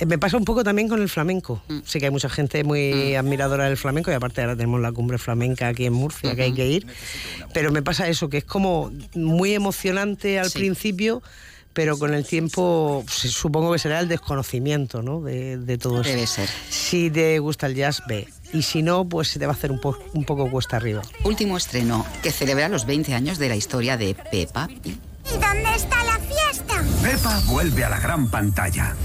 Eh, 0.00 0.06
Me 0.06 0.18
pasa 0.18 0.36
un 0.36 0.44
poco 0.44 0.64
también 0.64 0.88
con 0.88 1.00
el 1.00 1.08
flamenco. 1.08 1.62
Sé 1.84 1.98
que 2.00 2.06
hay 2.06 2.10
mucha 2.10 2.28
gente 2.28 2.64
muy 2.64 3.14
admiradora 3.14 3.64
del 3.66 3.76
flamenco 3.76 4.10
y 4.10 4.14
aparte 4.14 4.40
ahora 4.40 4.56
tenemos 4.56 4.80
la 4.80 4.90
cumbre 4.92 5.18
flamenca 5.18 5.68
aquí 5.68 5.86
en 5.86 5.92
Murcia 5.92 6.34
que 6.34 6.42
hay 6.42 6.52
que 6.52 6.66
ir. 6.66 6.86
Pero 7.54 7.70
me 7.70 7.82
pasa 7.82 8.08
eso, 8.08 8.28
que 8.28 8.38
es 8.38 8.44
como 8.44 8.90
muy 9.14 9.54
emocionante 9.54 10.38
al 10.40 10.50
principio, 10.50 11.22
pero 11.72 11.98
con 11.98 12.14
el 12.14 12.24
tiempo 12.26 13.04
pues, 13.04 13.32
supongo 13.32 13.72
que 13.72 13.78
será 13.78 14.00
el 14.00 14.08
desconocimiento 14.08 15.02
¿no? 15.02 15.20
de, 15.20 15.56
de 15.58 15.78
todo 15.78 16.00
eso. 16.00 16.10
Debe 16.10 16.26
ser. 16.26 16.48
Si 16.68 17.10
te 17.10 17.38
gusta 17.38 17.66
el 17.66 17.74
jazz, 17.74 18.02
ve. 18.08 18.26
Y 18.52 18.62
si 18.62 18.82
no, 18.82 19.08
pues 19.08 19.28
se 19.28 19.38
te 19.38 19.46
va 19.46 19.52
a 19.52 19.54
hacer 19.54 19.70
un, 19.70 19.80
po- 19.80 19.96
un 20.14 20.24
poco 20.24 20.50
cuesta 20.50 20.76
arriba. 20.76 21.02
Último 21.24 21.56
estreno 21.56 22.04
que 22.22 22.32
celebra 22.32 22.68
los 22.68 22.84
20 22.86 23.14
años 23.14 23.38
de 23.38 23.48
la 23.48 23.54
historia 23.56 23.96
de 23.96 24.16
Peppa. 24.32 24.68
¿Y 24.82 24.90
dónde 25.30 25.74
está 25.76 26.02
la 26.04 26.18
fiesta? 26.18 26.82
Pepa 27.02 27.40
vuelve 27.46 27.84
a 27.84 27.90
la 27.90 28.00
gran 28.00 28.28
pantalla. 28.28 28.96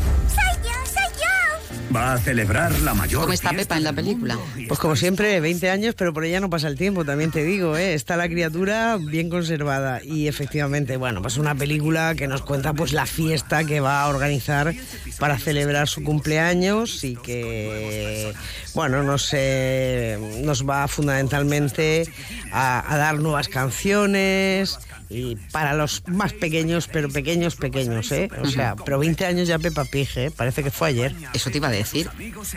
Va 1.93 2.13
a 2.13 2.17
celebrar 2.17 2.71
la 2.81 2.93
mayor. 2.93 3.21
¿Cómo 3.21 3.33
está 3.33 3.51
Peppa 3.51 3.77
en 3.77 3.83
la 3.83 3.93
película? 3.93 4.37
Pues 4.67 4.79
como 4.79 4.95
siempre, 4.95 5.39
20 5.39 5.69
años, 5.69 5.95
pero 5.95 6.13
por 6.13 6.25
ella 6.25 6.39
no 6.39 6.49
pasa 6.49 6.67
el 6.67 6.77
tiempo, 6.77 7.05
también 7.05 7.31
te 7.31 7.43
digo, 7.43 7.77
¿eh? 7.77 7.93
está 7.93 8.17
la 8.17 8.27
criatura 8.27 8.97
bien 8.99 9.29
conservada 9.29 10.03
y 10.03 10.27
efectivamente, 10.27 10.97
bueno, 10.97 11.21
pues 11.21 11.37
una 11.37 11.55
película 11.55 12.15
que 12.15 12.27
nos 12.27 12.41
cuenta 12.41 12.73
pues 12.73 12.91
la 12.91 13.05
fiesta 13.05 13.63
que 13.63 13.79
va 13.79 14.03
a 14.03 14.07
organizar 14.07 14.73
para 15.19 15.37
celebrar 15.37 15.87
su 15.87 16.03
cumpleaños 16.03 17.03
y 17.03 17.15
que, 17.15 18.33
bueno, 18.73 19.03
nos, 19.03 19.29
eh, 19.33 20.17
nos 20.43 20.67
va 20.67 20.87
fundamentalmente 20.87 22.07
a, 22.51 22.93
a 22.93 22.97
dar 22.97 23.19
nuevas 23.19 23.47
canciones 23.47 24.79
y 25.09 25.35
para 25.51 25.73
los 25.73 26.03
más 26.07 26.33
pequeños, 26.33 26.87
pero 26.87 27.09
pequeños, 27.09 27.55
pequeños, 27.55 28.11
¿eh? 28.11 28.29
O 28.41 28.47
sea, 28.47 28.75
pero 28.75 28.99
20 28.99 29.25
años 29.25 29.47
ya 29.47 29.59
Peppa 29.59 29.85
Pig, 29.85 30.09
¿eh? 30.15 30.31
Parece 30.31 30.63
que 30.63 30.71
fue 30.71 30.89
ayer. 30.89 31.15
Eso 31.33 31.49
te 31.49 31.57
iba 31.57 31.67
a 31.67 31.71
decir. 31.71 32.09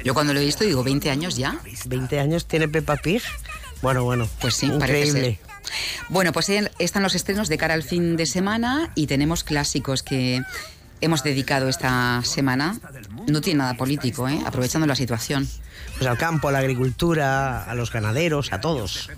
Yo 0.04 0.14
cuando 0.14 0.32
lo 0.34 0.40
he 0.40 0.44
visto 0.44 0.64
digo, 0.64 0.84
¿20 0.84 1.10
años 1.10 1.36
ya? 1.36 1.60
20 1.86 2.20
años 2.20 2.46
tiene 2.46 2.68
Peppa 2.68 2.96
Pig. 2.96 3.22
Bueno, 3.82 4.04
bueno. 4.04 4.28
Pues 4.40 4.54
sí, 4.54 4.66
parece 4.78 5.08
increíble. 5.08 5.38
ser. 5.38 5.58
Bueno, 6.08 6.32
pues 6.32 6.50
están 6.78 7.02
los 7.02 7.14
estrenos 7.14 7.48
de 7.48 7.58
cara 7.58 7.74
al 7.74 7.82
fin 7.82 8.16
de 8.16 8.26
semana 8.26 8.90
y 8.94 9.06
tenemos 9.06 9.44
clásicos 9.44 10.02
que 10.02 10.42
hemos 11.00 11.22
dedicado 11.22 11.68
esta 11.68 12.22
semana. 12.24 12.78
No 13.28 13.40
tiene 13.40 13.58
nada 13.58 13.74
político, 13.74 14.28
¿eh? 14.28 14.40
aprovechando 14.44 14.86
la 14.86 14.96
situación. 14.96 15.48
Pues 15.96 16.08
al 16.08 16.18
campo, 16.18 16.48
a 16.48 16.52
la 16.52 16.58
agricultura, 16.58 17.64
a 17.64 17.74
los 17.74 17.92
ganaderos, 17.92 18.52
a 18.52 18.60
todos. 18.60 19.10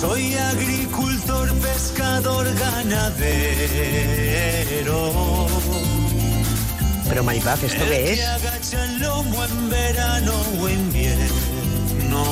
Soy 0.00 0.34
agricultor, 0.34 1.52
pescador, 1.58 2.46
ganadero. 2.54 3.86
Pero 7.08 7.24
Maripaz, 7.24 7.62
¿esto 7.64 7.82
El 7.82 7.88
qué 7.88 7.94
que 7.96 8.12
es? 8.12 8.26
agacha 8.26 8.84
el 8.84 9.00
lomo 9.00 9.44
en 9.44 9.70
verano 9.70 10.32
o 10.60 10.68
invierno. 10.68 12.24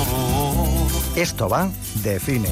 Esto 1.16 1.48
va 1.48 1.70
de 2.02 2.18
cine. 2.20 2.48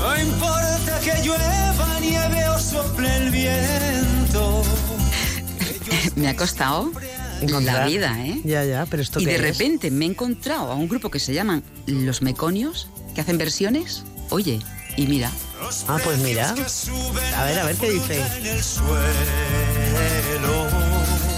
No 0.00 0.18
importa 0.20 1.00
que 1.04 1.22
llueva, 1.22 2.00
nieve 2.00 2.48
o 2.48 2.58
sople 2.58 3.16
el 3.16 3.30
viento. 3.30 4.62
Me 6.16 6.28
ha 6.28 6.36
costado 6.36 6.90
encontrar. 7.40 7.80
La 7.80 7.86
vida, 7.86 8.16
¿eh? 8.26 8.40
Ya, 8.44 8.64
ya, 8.64 8.86
pero 8.86 9.02
esto 9.02 9.20
Y 9.20 9.26
qué 9.26 9.30
de 9.32 9.36
es? 9.36 9.42
repente 9.42 9.90
me 9.90 10.06
he 10.06 10.08
encontrado 10.08 10.72
a 10.72 10.74
un 10.74 10.88
grupo 10.88 11.10
que 11.10 11.20
se 11.20 11.34
llaman 11.34 11.62
Los 11.86 12.22
Meconios, 12.22 12.88
que 13.14 13.20
hacen 13.20 13.36
versiones. 13.38 14.02
Oye, 14.30 14.60
y 14.96 15.06
mira. 15.06 15.30
Ah, 15.88 15.98
pues 16.02 16.18
mira. 16.18 16.50
A 17.36 17.44
ver, 17.44 17.58
a 17.58 17.64
ver 17.64 17.76
qué 17.76 17.90
dice. 17.90 18.22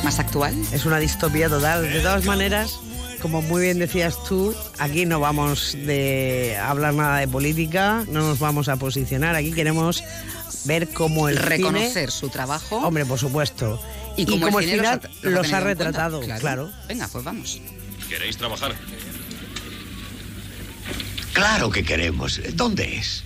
¿Más 0.04 0.18
actual? 0.18 0.54
Es 0.72 0.84
una 0.86 0.98
distopía 0.98 1.48
total. 1.48 1.82
De 1.90 2.00
todas 2.00 2.24
maneras, 2.24 2.78
como 3.20 3.42
muy 3.42 3.62
bien 3.62 3.78
decías 3.78 4.16
tú, 4.24 4.54
aquí 4.78 5.06
no 5.06 5.20
vamos 5.20 5.72
de 5.74 6.56
hablar 6.60 6.94
nada 6.94 7.18
de 7.18 7.28
política, 7.28 8.04
no 8.08 8.20
nos 8.20 8.38
vamos 8.38 8.68
a 8.68 8.76
posicionar. 8.76 9.34
Aquí 9.34 9.52
queremos 9.52 10.02
ver 10.64 10.88
cómo 10.88 11.28
el 11.28 11.36
Reconocer 11.36 12.10
cine- 12.10 12.10
su 12.10 12.28
trabajo. 12.28 12.76
Hombre, 12.78 13.04
por 13.06 13.18
supuesto. 13.18 13.80
Y 14.16 14.24
como 14.24 14.36
el 14.36 14.42
como 14.52 14.58
el 14.60 14.64
cine 14.66 14.76
los 14.78 14.86
final 14.86 15.00
ha- 15.04 15.08
los 15.08 15.08
ha 15.08 15.08
los 15.08 15.22
ha 15.22 15.22
tenido 15.22 15.38
en 15.38 15.42
cuenta, 15.42 15.64
retratado, 15.64 16.20
claro. 16.20 16.40
claro. 16.40 16.70
Venga, 16.88 17.08
pues 17.08 17.24
vamos. 17.24 17.60
¿Queréis 18.08 18.36
trabajar? 18.36 18.74
Claro 21.32 21.70
que 21.70 21.84
queremos. 21.84 22.40
¿Dónde 22.54 22.96
es? 22.96 23.24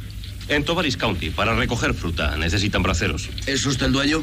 En 0.49 0.65
Tovaris 0.65 0.97
County, 0.97 1.31
para 1.31 1.55
recoger 1.55 1.95
fruta. 1.95 2.37
Necesitan 2.37 2.83
braceros. 2.83 3.29
¿Es 3.47 3.65
usted 3.65 3.87
el 3.87 3.93
dueño? 3.93 4.23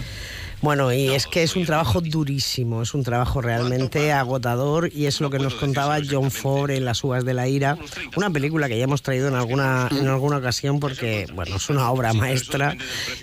Bueno, 0.62 0.92
y 0.92 1.08
es 1.10 1.26
que 1.26 1.44
es 1.44 1.56
un 1.56 1.66
trabajo 1.66 2.02
durísimo, 2.02 2.82
es 2.82 2.94
un 2.94 3.04
trabajo 3.04 3.42
realmente 3.42 4.12
agotador 4.12 4.92
y 4.94 5.06
es 5.06 5.22
lo 5.22 5.30
que 5.30 5.40
nos 5.40 5.56
contaba 5.56 6.00
John 6.08 6.32
Ford 6.32 6.72
en 6.72 6.84
Las 6.84 7.02
uvas 7.04 7.24
de 7.24 7.34
la 7.34 7.48
ira, 7.48 7.78
una 8.18 8.30
película 8.30 8.68
que 8.68 8.78
ya 8.78 8.84
hemos 8.84 9.02
traído 9.02 9.30
en 9.30 9.36
alguna, 9.36 9.88
en 9.92 10.08
alguna 10.08 10.38
ocasión 10.38 10.82
porque, 10.82 11.28
bueno, 11.34 11.56
es 11.56 11.70
una 11.70 11.90
obra 11.90 12.12
maestra 12.14 12.76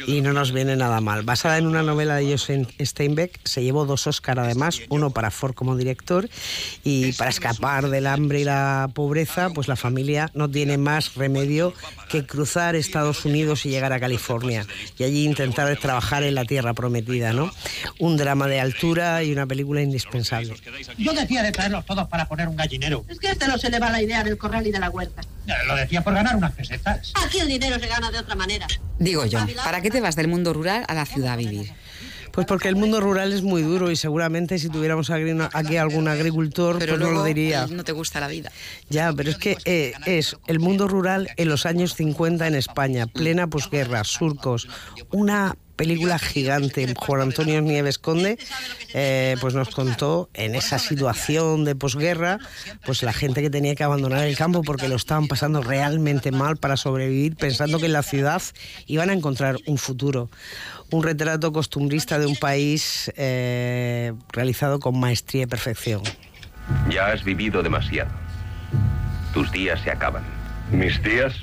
y 0.06 0.22
no 0.22 0.32
nos 0.32 0.52
viene 0.52 0.76
nada 0.76 1.02
mal. 1.02 1.24
Basada 1.24 1.58
en 1.58 1.66
una 1.66 1.82
novela 1.82 2.16
de 2.16 2.30
Joseph 2.30 2.68
Steinbeck, 2.80 3.38
se 3.44 3.62
llevó 3.62 3.84
dos 3.84 4.06
Oscar 4.06 4.40
además, 4.40 4.80
uno 4.88 5.10
para 5.10 5.30
Ford 5.30 5.54
como 5.54 5.76
director 5.76 6.28
y 6.84 7.12
para 7.12 7.28
escapar 7.28 7.90
del 7.90 8.06
hambre 8.06 8.40
y 8.40 8.44
la 8.44 8.88
pobreza, 8.94 9.50
pues 9.50 9.68
la 9.68 9.76
familia 9.76 10.30
no 10.32 10.50
tiene 10.50 10.78
más 10.78 11.14
remedio 11.14 11.74
que 12.08 12.24
cruzar 12.24 12.76
Estados 12.76 13.24
Unidos 13.24 13.66
y 13.66 13.70
llegar 13.70 13.92
a 13.92 14.00
California 14.00 14.66
y 14.96 15.04
allí 15.04 15.24
intentar 15.24 15.76
trabajar 15.76 16.22
en 16.22 16.34
la 16.34 16.44
tierra 16.44 16.72
prometida, 16.72 17.25
¿no? 17.32 17.50
Un 17.98 18.16
drama 18.16 18.46
de 18.46 18.60
altura 18.60 19.22
y 19.22 19.32
una 19.32 19.46
película 19.46 19.82
indispensable. 19.82 20.54
Yo 20.98 21.12
decía 21.12 21.42
de 21.42 21.52
traerlos 21.52 21.84
todos 21.86 22.08
para 22.08 22.26
poner 22.26 22.48
un 22.48 22.56
gallinero. 22.56 23.04
Es 23.08 23.18
que 23.18 23.28
a 23.28 23.32
este 23.32 23.46
no 23.48 23.58
se 23.58 23.70
le 23.70 23.78
va 23.78 23.90
la 23.90 24.02
idea 24.02 24.24
del 24.24 24.38
corral 24.38 24.66
y 24.66 24.72
de 24.72 24.78
la 24.78 24.90
huerta. 24.90 25.22
Lo 25.66 25.76
decía 25.76 26.02
por 26.02 26.14
ganar 26.14 26.36
unas 26.36 26.52
pesetas. 26.52 27.12
Aquí 27.24 27.38
el 27.38 27.48
dinero 27.48 27.78
se 27.78 27.86
gana 27.86 28.10
de 28.10 28.18
otra 28.18 28.34
manera. 28.34 28.66
Digo 28.98 29.24
yo, 29.26 29.38
¿para 29.64 29.80
qué 29.80 29.90
te 29.90 30.00
vas 30.00 30.16
del 30.16 30.28
mundo 30.28 30.52
rural 30.52 30.84
a 30.88 30.94
la 30.94 31.06
ciudad 31.06 31.34
a 31.34 31.36
vivir? 31.36 31.72
Pues 32.32 32.46
porque 32.46 32.68
el 32.68 32.76
mundo 32.76 33.00
rural 33.00 33.32
es 33.32 33.40
muy 33.42 33.62
duro 33.62 33.90
y 33.90 33.96
seguramente 33.96 34.58
si 34.58 34.68
tuviéramos 34.68 35.08
aquí 35.10 35.76
algún 35.78 36.06
agricultor, 36.06 36.78
Pero 36.78 36.98
pues 36.98 37.08
no 37.08 37.10
lo 37.10 37.24
diría. 37.24 37.66
no 37.66 37.82
te 37.82 37.92
gusta 37.92 38.20
la 38.20 38.28
vida. 38.28 38.52
Ya, 38.90 39.10
pero 39.14 39.30
es 39.30 39.38
que 39.38 39.56
eh, 39.64 39.94
es 40.04 40.36
el 40.46 40.58
mundo 40.60 40.86
rural 40.86 41.30
en 41.38 41.48
los 41.48 41.64
años 41.64 41.94
50 41.94 42.46
en 42.46 42.54
España, 42.54 43.06
plena 43.06 43.46
posguerra, 43.46 44.04
surcos, 44.04 44.68
una 45.12 45.56
película 45.76 46.18
gigante. 46.18 46.92
Juan 46.96 47.20
Antonio 47.20 47.60
Nieves 47.60 47.98
Conde 47.98 48.38
eh, 48.94 49.36
pues 49.40 49.54
nos 49.54 49.68
contó 49.68 50.28
en 50.34 50.54
esa 50.54 50.78
situación 50.78 51.64
de 51.64 51.76
posguerra, 51.76 52.38
pues 52.84 53.02
la 53.02 53.12
gente 53.12 53.42
que 53.42 53.50
tenía 53.50 53.74
que 53.74 53.84
abandonar 53.84 54.24
el 54.24 54.36
campo 54.36 54.62
porque 54.62 54.88
lo 54.88 54.96
estaban 54.96 55.28
pasando 55.28 55.62
realmente 55.62 56.32
mal 56.32 56.56
para 56.56 56.76
sobrevivir, 56.76 57.36
pensando 57.36 57.78
que 57.78 57.86
en 57.86 57.92
la 57.92 58.02
ciudad 58.02 58.42
iban 58.86 59.10
a 59.10 59.12
encontrar 59.12 59.56
un 59.66 59.78
futuro. 59.78 60.30
Un 60.90 61.02
retrato 61.02 61.52
costumbrista 61.52 62.18
de 62.18 62.26
un 62.26 62.36
país 62.36 63.12
eh, 63.16 64.12
realizado 64.32 64.78
con 64.78 64.98
maestría 64.98 65.42
y 65.42 65.46
perfección. 65.46 66.02
Ya 66.90 67.08
has 67.08 67.24
vivido 67.24 67.62
demasiado. 67.62 68.10
Tus 69.34 69.50
días 69.52 69.80
se 69.82 69.90
acaban. 69.90 70.22
Mis 70.70 71.02
días 71.02 71.34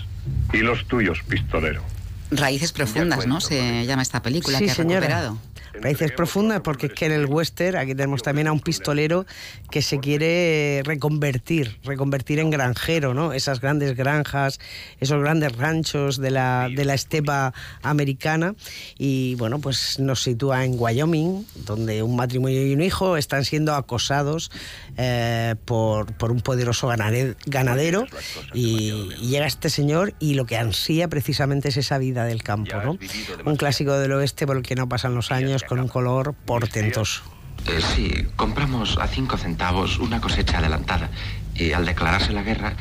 y 0.54 0.58
los 0.58 0.86
tuyos, 0.88 1.19
pistolero. 1.28 1.92
Raíces 2.38 2.72
profundas, 2.72 3.26
¿no? 3.28 3.41
Se 3.41 3.86
llama 3.86 4.02
esta 4.02 4.22
película 4.22 4.58
Sí, 4.60 4.65
que 4.65 4.72
ha 4.72 4.76
señora. 4.76 5.00
recuperado. 5.02 5.38
Raíces 5.82 6.12
profundas, 6.12 6.62
porque 6.62 6.88
es 6.88 6.94
que 6.94 7.06
en 7.06 7.12
el 7.12 7.26
western 7.26 7.78
aquí 7.78 7.96
tenemos 7.96 8.22
también 8.22 8.48
a 8.48 8.52
un 8.52 8.60
pistolero 8.60 9.26
que 9.72 9.82
se 9.82 10.00
quiere 10.00 10.82
reconvertir, 10.86 11.80
reconvertir 11.84 12.40
en 12.40 12.50
granjero, 12.50 13.14
¿no? 13.14 13.34
Esas 13.34 13.60
grandes 13.60 13.96
granjas, 13.96 14.60
esos 15.00 15.22
grandes 15.22 15.56
ranchos 15.58 16.18
de 16.18 16.32
la, 16.32 16.70
de 16.74 16.86
la 16.86 16.94
estepa 16.94 17.54
americana. 17.82 18.56
Y 18.98 19.36
bueno, 19.36 19.60
pues 19.60 20.00
nos 20.00 20.22
sitúa 20.22 20.64
en 20.66 20.76
Wyoming, 20.78 21.46
donde 21.66 22.04
un 22.04 22.16
matrimonio 22.16 22.66
y 22.66 22.74
un 22.74 22.82
hijo 22.82 23.18
están 23.18 23.46
siendo 23.46 23.74
acosados 23.76 24.52
eh, 24.98 25.56
por, 25.66 26.14
por 26.14 26.32
un 26.32 26.42
poderoso 26.42 26.88
ganadero. 26.88 28.06
Y, 28.54 28.74
y 29.20 29.28
llega 29.28 29.48
este 29.48 29.70
señor 29.70 30.14
y 30.20 30.36
lo 30.36 30.46
que 30.46 30.58
ansía 30.58 31.08
precisamente 31.08 31.70
es 31.70 31.78
esa 31.78 31.98
vida 31.98 32.26
del 32.26 32.44
campo, 32.44 32.76
¿no? 32.84 32.98
Un 33.46 33.56
clásico 33.56 33.94
del 33.94 34.12
oeste 34.14 34.46
por 34.46 34.58
el 34.58 34.64
que 34.64 34.76
no 34.76 34.88
pasan 34.88 35.16
los 35.16 35.32
años 35.32 35.62
con 35.67 35.80
un 35.80 35.88
color 35.88 36.34
portentoso. 36.34 37.23
Eh, 37.67 37.80
sí, 37.95 38.28
compramos 38.36 38.97
a 38.97 39.08
cinco 39.08 39.38
centavos 39.38 39.97
una 39.99 40.19
cosecha 40.19 40.58
adelantada 40.58 41.10
y 41.56 41.71
al 41.71 41.86
declararse 41.86 42.34
la 42.34 42.43
guerra 42.43 42.73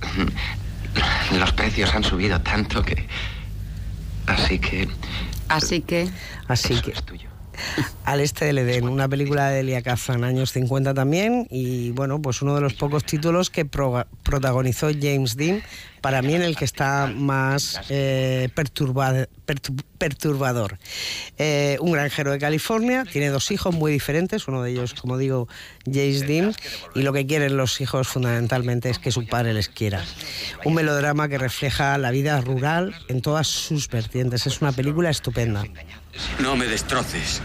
los 1.38 1.52
precios 1.52 1.94
han 1.94 2.04
subido 2.04 2.40
tanto 2.40 2.82
que... 2.82 3.06
Así 4.26 4.58
que... 4.58 4.88
Así 5.48 5.80
que... 5.80 6.08
Así 6.46 6.80
que... 6.80 6.92
Al 8.04 8.20
este 8.20 8.46
del 8.46 8.58
Edén, 8.58 8.88
una 8.88 9.08
película 9.08 9.50
de 9.50 9.60
Elia 9.60 9.82
Kazan, 9.82 10.24
años 10.24 10.52
50 10.52 10.94
también, 10.94 11.46
y 11.50 11.90
bueno, 11.90 12.20
pues 12.22 12.40
uno 12.42 12.54
de 12.54 12.60
los 12.60 12.74
pocos 12.74 13.04
títulos 13.04 13.50
que 13.50 13.64
pro- 13.64 14.06
protagonizó 14.22 14.88
James 14.98 15.36
Dean, 15.36 15.62
para 16.00 16.22
mí 16.22 16.32
en 16.34 16.42
el 16.42 16.56
que 16.56 16.64
está 16.64 17.12
más 17.14 17.80
eh, 17.90 18.48
perturba- 18.54 19.28
pertu- 19.46 19.82
perturbador. 19.98 20.78
Eh, 21.36 21.76
un 21.80 21.92
granjero 21.92 22.30
de 22.30 22.38
California, 22.38 23.04
tiene 23.04 23.28
dos 23.28 23.50
hijos 23.50 23.74
muy 23.74 23.92
diferentes, 23.92 24.46
uno 24.48 24.62
de 24.62 24.70
ellos, 24.70 24.94
como 24.94 25.18
digo, 25.18 25.48
James 25.84 26.26
Dean, 26.26 26.54
y 26.94 27.02
lo 27.02 27.12
que 27.12 27.26
quieren 27.26 27.56
los 27.56 27.80
hijos 27.80 28.08
fundamentalmente 28.08 28.88
es 28.90 28.98
que 28.98 29.10
su 29.12 29.26
padre 29.26 29.52
les 29.52 29.68
quiera. 29.68 30.02
Un 30.64 30.74
melodrama 30.74 31.28
que 31.28 31.36
refleja 31.36 31.98
la 31.98 32.10
vida 32.10 32.40
rural 32.40 32.94
en 33.08 33.20
todas 33.20 33.48
sus 33.48 33.88
vertientes. 33.88 34.46
Es 34.46 34.62
una 34.62 34.72
película 34.72 35.10
estupenda. 35.10 35.64
No 36.40 36.56
me 36.56 36.66
destroces. 36.66 37.40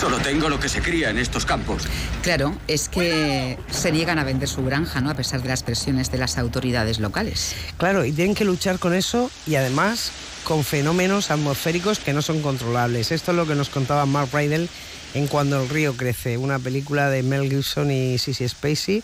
Solo 0.00 0.18
tengo 0.18 0.48
lo 0.48 0.58
que 0.58 0.70
se 0.70 0.80
cría 0.80 1.10
en 1.10 1.18
estos 1.18 1.44
campos. 1.44 1.82
Claro, 2.22 2.56
es 2.68 2.88
que 2.88 3.58
se 3.70 3.92
niegan 3.92 4.18
a 4.18 4.24
vender 4.24 4.48
su 4.48 4.64
granja, 4.64 5.02
¿no? 5.02 5.10
A 5.10 5.14
pesar 5.14 5.42
de 5.42 5.48
las 5.48 5.62
presiones 5.62 6.10
de 6.10 6.16
las 6.16 6.38
autoridades 6.38 7.00
locales. 7.00 7.54
Claro, 7.76 8.06
y 8.06 8.12
tienen 8.12 8.34
que 8.34 8.46
luchar 8.46 8.78
con 8.78 8.94
eso 8.94 9.30
y 9.46 9.56
además 9.56 10.10
con 10.44 10.64
fenómenos 10.64 11.30
atmosféricos 11.30 11.98
que 11.98 12.14
no 12.14 12.22
son 12.22 12.40
controlables. 12.40 13.12
Esto 13.12 13.32
es 13.32 13.36
lo 13.36 13.46
que 13.46 13.54
nos 13.54 13.68
contaba 13.68 14.06
Mark 14.06 14.30
Rydell 14.32 14.70
en 15.12 15.26
Cuando 15.26 15.62
el 15.62 15.68
río 15.68 15.96
crece, 15.96 16.38
una 16.38 16.58
película 16.58 17.10
de 17.10 17.22
Mel 17.22 17.50
Gibson 17.50 17.90
y 17.90 18.16
Sissy 18.16 18.48
Spacey, 18.48 19.02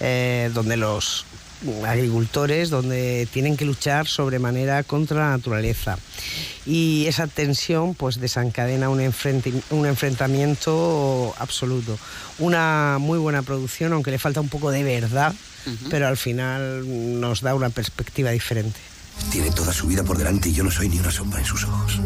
eh, 0.00 0.50
donde 0.54 0.76
los 0.76 1.24
agricultores 1.86 2.70
donde 2.70 3.28
tienen 3.32 3.56
que 3.56 3.64
luchar 3.64 4.06
sobremanera 4.06 4.82
contra 4.82 5.18
la 5.18 5.30
naturaleza. 5.30 5.98
Y 6.64 7.06
esa 7.06 7.26
tensión 7.26 7.94
pues 7.94 8.20
desencadena 8.20 8.88
un, 8.88 9.00
enfrentamiento 9.00 11.34
absoluto. 11.38 11.98
Una 12.38 12.98
muy 13.00 13.18
buena 13.18 13.42
producción 13.42 13.92
aunque 13.92 14.10
le 14.10 14.18
falta 14.18 14.40
un 14.40 14.48
poco 14.48 14.70
de 14.70 14.84
verdad 14.84 15.34
pero 15.90 16.08
al 16.08 16.16
final 16.16 17.20
nos 17.20 17.40
da 17.40 17.54
una 17.54 17.70
perspectiva 17.70 18.30
diferente. 18.30 18.80
Tiene 19.30 19.50
toda 19.50 19.72
su 19.72 19.86
vida 19.86 20.02
por 20.02 20.18
delante 20.18 20.48
y 20.48 20.52
yo 20.52 20.64
no 20.64 20.70
soy 20.70 20.88
ni 20.88 20.98
una 20.98 21.10
sombra 21.10 21.40
en 21.40 21.46
sus 21.46 21.64
ojos. 21.64 22.00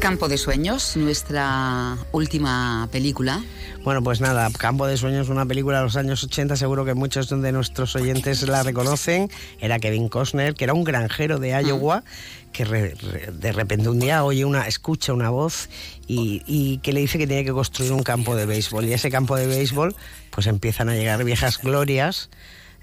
Campo 0.00 0.28
de 0.28 0.38
Sueños, 0.38 0.96
nuestra 0.96 1.96
última 2.12 2.88
película. 2.92 3.42
Bueno, 3.82 4.02
pues 4.02 4.20
nada, 4.20 4.48
Campo 4.56 4.86
de 4.86 4.96
Sueños, 4.96 5.28
una 5.28 5.44
película 5.44 5.78
de 5.78 5.84
los 5.84 5.96
años 5.96 6.22
80, 6.22 6.56
seguro 6.56 6.84
que 6.84 6.94
muchos 6.94 7.28
de 7.28 7.52
nuestros 7.52 7.94
oyentes 7.96 8.42
la 8.48 8.62
reconocen. 8.62 9.30
Era 9.60 9.78
Kevin 9.78 10.08
Costner, 10.08 10.54
que 10.54 10.64
era 10.64 10.72
un 10.74 10.84
granjero 10.84 11.38
de 11.38 11.50
Iowa, 11.50 12.04
que 12.52 12.64
re- 12.64 12.94
re- 12.94 13.32
de 13.32 13.52
repente 13.52 13.88
un 13.88 13.98
día 13.98 14.24
oye 14.24 14.44
una, 14.44 14.66
escucha 14.68 15.12
una 15.12 15.30
voz 15.30 15.68
y, 16.06 16.42
y 16.46 16.78
que 16.78 16.92
le 16.92 17.00
dice 17.00 17.18
que 17.18 17.26
tiene 17.26 17.44
que 17.44 17.52
construir 17.52 17.92
un 17.92 18.02
campo 18.02 18.36
de 18.36 18.46
béisbol. 18.46 18.84
Y 18.86 18.92
ese 18.92 19.10
campo 19.10 19.36
de 19.36 19.46
béisbol, 19.46 19.94
pues 20.30 20.46
empiezan 20.46 20.88
a 20.88 20.94
llegar 20.94 21.22
viejas 21.24 21.58
glorias. 21.60 22.30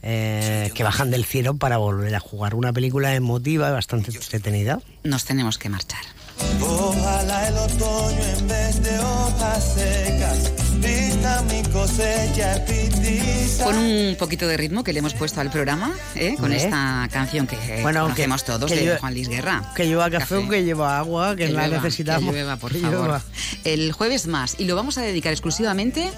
eh, 0.07 0.69
que 0.75 0.83
bajan 0.83 1.09
del 1.09 1.25
cielo 1.25 1.55
para 1.55 1.77
volver 1.77 2.13
a 2.13 2.19
jugar. 2.19 2.53
Una 2.55 2.71
película 2.73 3.15
emotiva 3.15 3.69
y 3.69 3.71
bastante 3.71 4.11
entretenida. 4.15 4.79
Nos 5.03 5.25
tenemos 5.25 5.57
que 5.57 5.69
marchar. 5.69 6.01
Ojalá 6.61 7.47
el 7.47 7.57
otoño 7.57 8.23
en 8.37 8.47
vez 8.47 8.81
de 8.83 8.99
hojas 8.99 9.73
secas 9.75 10.51
vista 10.79 11.41
mi 11.49 11.63
cosecha. 11.71 12.55
ella 12.55 12.65
pitiza. 12.65 13.63
Con 13.63 13.77
un 13.77 14.15
poquito 14.19 14.47
de 14.47 14.57
ritmo 14.57 14.83
que 14.83 14.93
le 14.93 14.99
hemos 14.99 15.13
puesto 15.13 15.41
al 15.41 15.49
programa, 15.49 15.93
¿eh? 16.15 16.35
con 16.39 16.51
¿Eh? 16.53 16.57
esta 16.57 17.07
canción 17.11 17.47
que 17.47 17.55
Bueno, 17.81 18.03
conocemos 18.03 18.43
que- 18.43 18.51
todos 18.51 18.71
que 18.71 18.85
de 18.85 18.97
Juan 18.97 19.13
Luis 19.13 19.29
Guerra. 19.29 19.71
Que 19.75 19.87
lleva 19.87 20.09
café, 20.09 20.35
o 20.35 20.47
que 20.49 20.63
lleva 20.63 20.99
agua, 20.99 21.35
que, 21.35 21.47
la 21.49 21.67
llueva, 21.67 21.83
necesitamos. 21.83 22.29
que 22.31 22.39
llueva, 22.39 22.57
por 22.57 22.71
Que 22.73 22.79
favor. 22.79 23.21
El 23.63 23.91
jueves 23.93 24.27
más. 24.27 24.55
Y 24.59 24.65
lo 24.65 24.75
vamos 24.75 24.97
a 24.97 25.01
dedicar 25.01 25.31
exclusivamente 25.31 26.09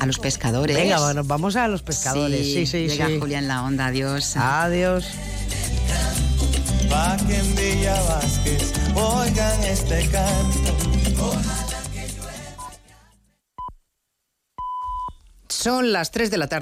a 0.00 0.06
los 0.06 0.18
pescadores. 0.18 0.76
Venga, 0.76 1.00
bueno, 1.00 1.22
vamos 1.24 1.56
a 1.56 1.66
los 1.68 1.82
pescadores. 1.82 2.40
Sí, 2.44 2.66
sí, 2.66 2.86
llega 2.88 3.06
sí. 3.06 3.18
Julián 3.20 3.48
La 3.48 3.62
Onda, 3.62 3.86
adiós. 3.86 4.36
Adiós. 4.36 5.06
Pa' 6.90 7.16
que 7.26 7.36
en 7.38 7.54
Villa 7.54 7.94
Vázquez 8.02 8.72
oigan 8.96 9.64
este 9.64 10.08
canto. 10.10 10.74
Son 15.48 15.92
las 15.92 16.10
3 16.10 16.30
de 16.30 16.36
la 16.36 16.46
tarde. 16.46 16.52